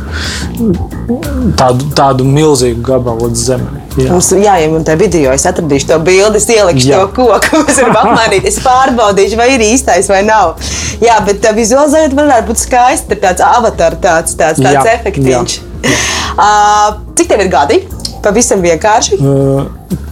[1.59, 3.81] tādu, tādu milzīgu gabalu līdz zemē.
[3.99, 7.01] Jā, Mums, jā ja man te video es atradīšu to bildi, ielikšu jā.
[7.03, 8.47] to koku, mēs varam apmainīt.
[8.47, 10.55] Es pārbaudīšu, vai ir īstais vai nav.
[11.03, 13.19] Jā, bet vizualizējot, varētu būt skaisti.
[13.19, 15.59] Tāds avatar, tāds, tāds, tāds jā, efektīvs.
[15.85, 17.81] Uh, cik tev ir gadi?
[18.25, 19.19] Pavisam vienkārši.
[19.21, 19.65] Uh,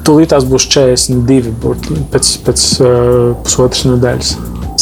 [0.03, 4.33] Tūlīt tās būs 42 burti pēc, pēc uh, pusotras nedēļas.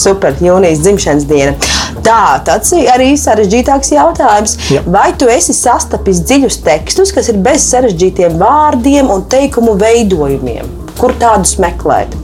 [0.02, 1.54] Super, jūnijas dzimšanas diena.
[2.02, 4.56] Tā, tāds arī sarežģītāks jautājums.
[4.74, 4.82] Jā.
[4.90, 10.72] Vai tu esi sastapis dziļus tekstus, kas ir bez sarežģītiem vārdiem un teikumu veidojumiem?
[10.98, 12.16] Kur tādus meklēt?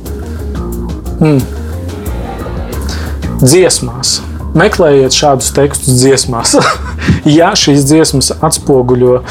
[1.19, 1.43] Hmm.
[3.43, 4.17] Dziesmās
[4.57, 6.55] meklējiet šādus tekstus dziesmās.
[7.37, 9.25] ja šīs dziesmas atspoguļo uh,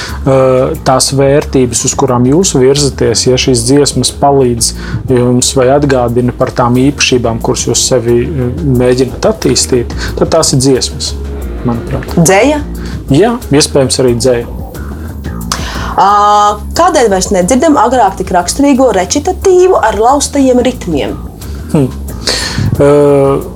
[0.86, 4.72] tās vērtības, uz kurām jūs virzaties, ja šīs dziesmas palīdz
[5.12, 8.52] jums vai atgādina par tām īpašībām, kuras jūs sevi uh,
[8.82, 11.14] mēģināt attīstīt, tad tās ir dziesmas,
[11.66, 12.16] manuprāt.
[12.20, 12.62] Dzēja?
[13.14, 14.46] Jā, iespējams arī dzēja.
[15.96, 21.14] Uh, kādēļ mēs nedzirdam agrāk tik raksturīgo recitatīvu ar laustajiem ritmiem?
[21.72, 21.86] Hmm.
[22.76, 23.55] Uh,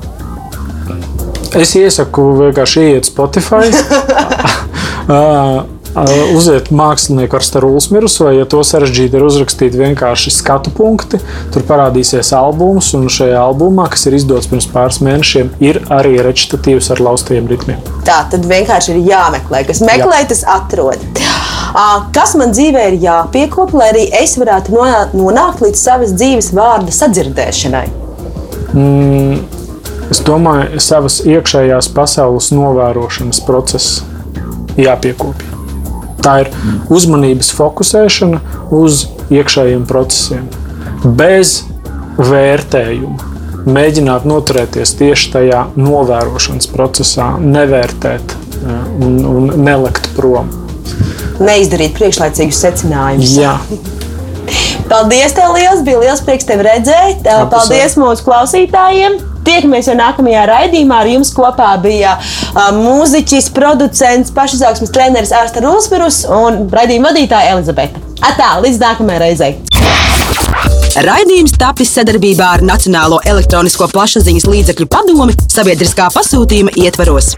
[1.59, 3.67] Es iesaku vienkārši iet Spotify.
[5.91, 11.19] Uziet mākslinieku ar Starūlas mirusu, vai, ja to sarežģīti ir uzrakstīt vienkārši skatu punkti,
[11.51, 16.93] tur parādīsies albums, un šajā albumā, kas ir izdots pirms pāris mēnešiem, ir arī recitatīvs
[16.95, 17.83] ar laustajiem ritmiem.
[18.07, 20.31] Tā tad vienkārši ir jāmeklē, kas meklē, Jā.
[20.31, 21.03] tas atrod.
[22.15, 24.79] Kas man dzīvē ir jāpiekop, lai arī es varētu
[25.19, 27.87] nonākt līdz savas dzīves vārda sadzirdēšanai?
[28.71, 29.60] Mm,
[30.11, 34.01] Es domāju, savas iekšējās pasaules novērošanas process
[34.81, 35.59] jāpiekopja.
[36.21, 36.51] Tā ir
[36.93, 38.41] uzmanības fokusēšana
[38.77, 40.49] uz iekšējiem procesiem,
[41.05, 41.61] bez
[42.19, 43.29] vērtējuma.
[43.71, 48.35] Mēģināt noturēties tieši tajā novērošanas procesā, nevērtēt
[49.05, 50.51] un, un nelikt prom.
[51.41, 53.37] Neizdarīt priekšlaicīgus secinājumus.
[53.39, 53.57] Jā.
[54.91, 55.85] Paldies, tev liels!
[55.87, 57.23] Bija liels prieks tevi redzēt.
[57.53, 59.21] Paldies mūsu klausītājiem!
[59.51, 61.01] Tiekamies jau nākamajā raidījumā.
[61.03, 67.99] Ar jums kopā bija uh, mūziķis, producents, pašizaugsmes treneris Ārsta Rūsvirus un raidījuma vadītāja Elizabete.
[68.31, 69.53] Atā, līdz nākamajai reizei!
[71.01, 77.35] Raidījums tapis sadarbībā ar Nacionālo elektronisko plašsaziņas līdzekļu padomi sabiedriskā pasūtījuma ietvaros.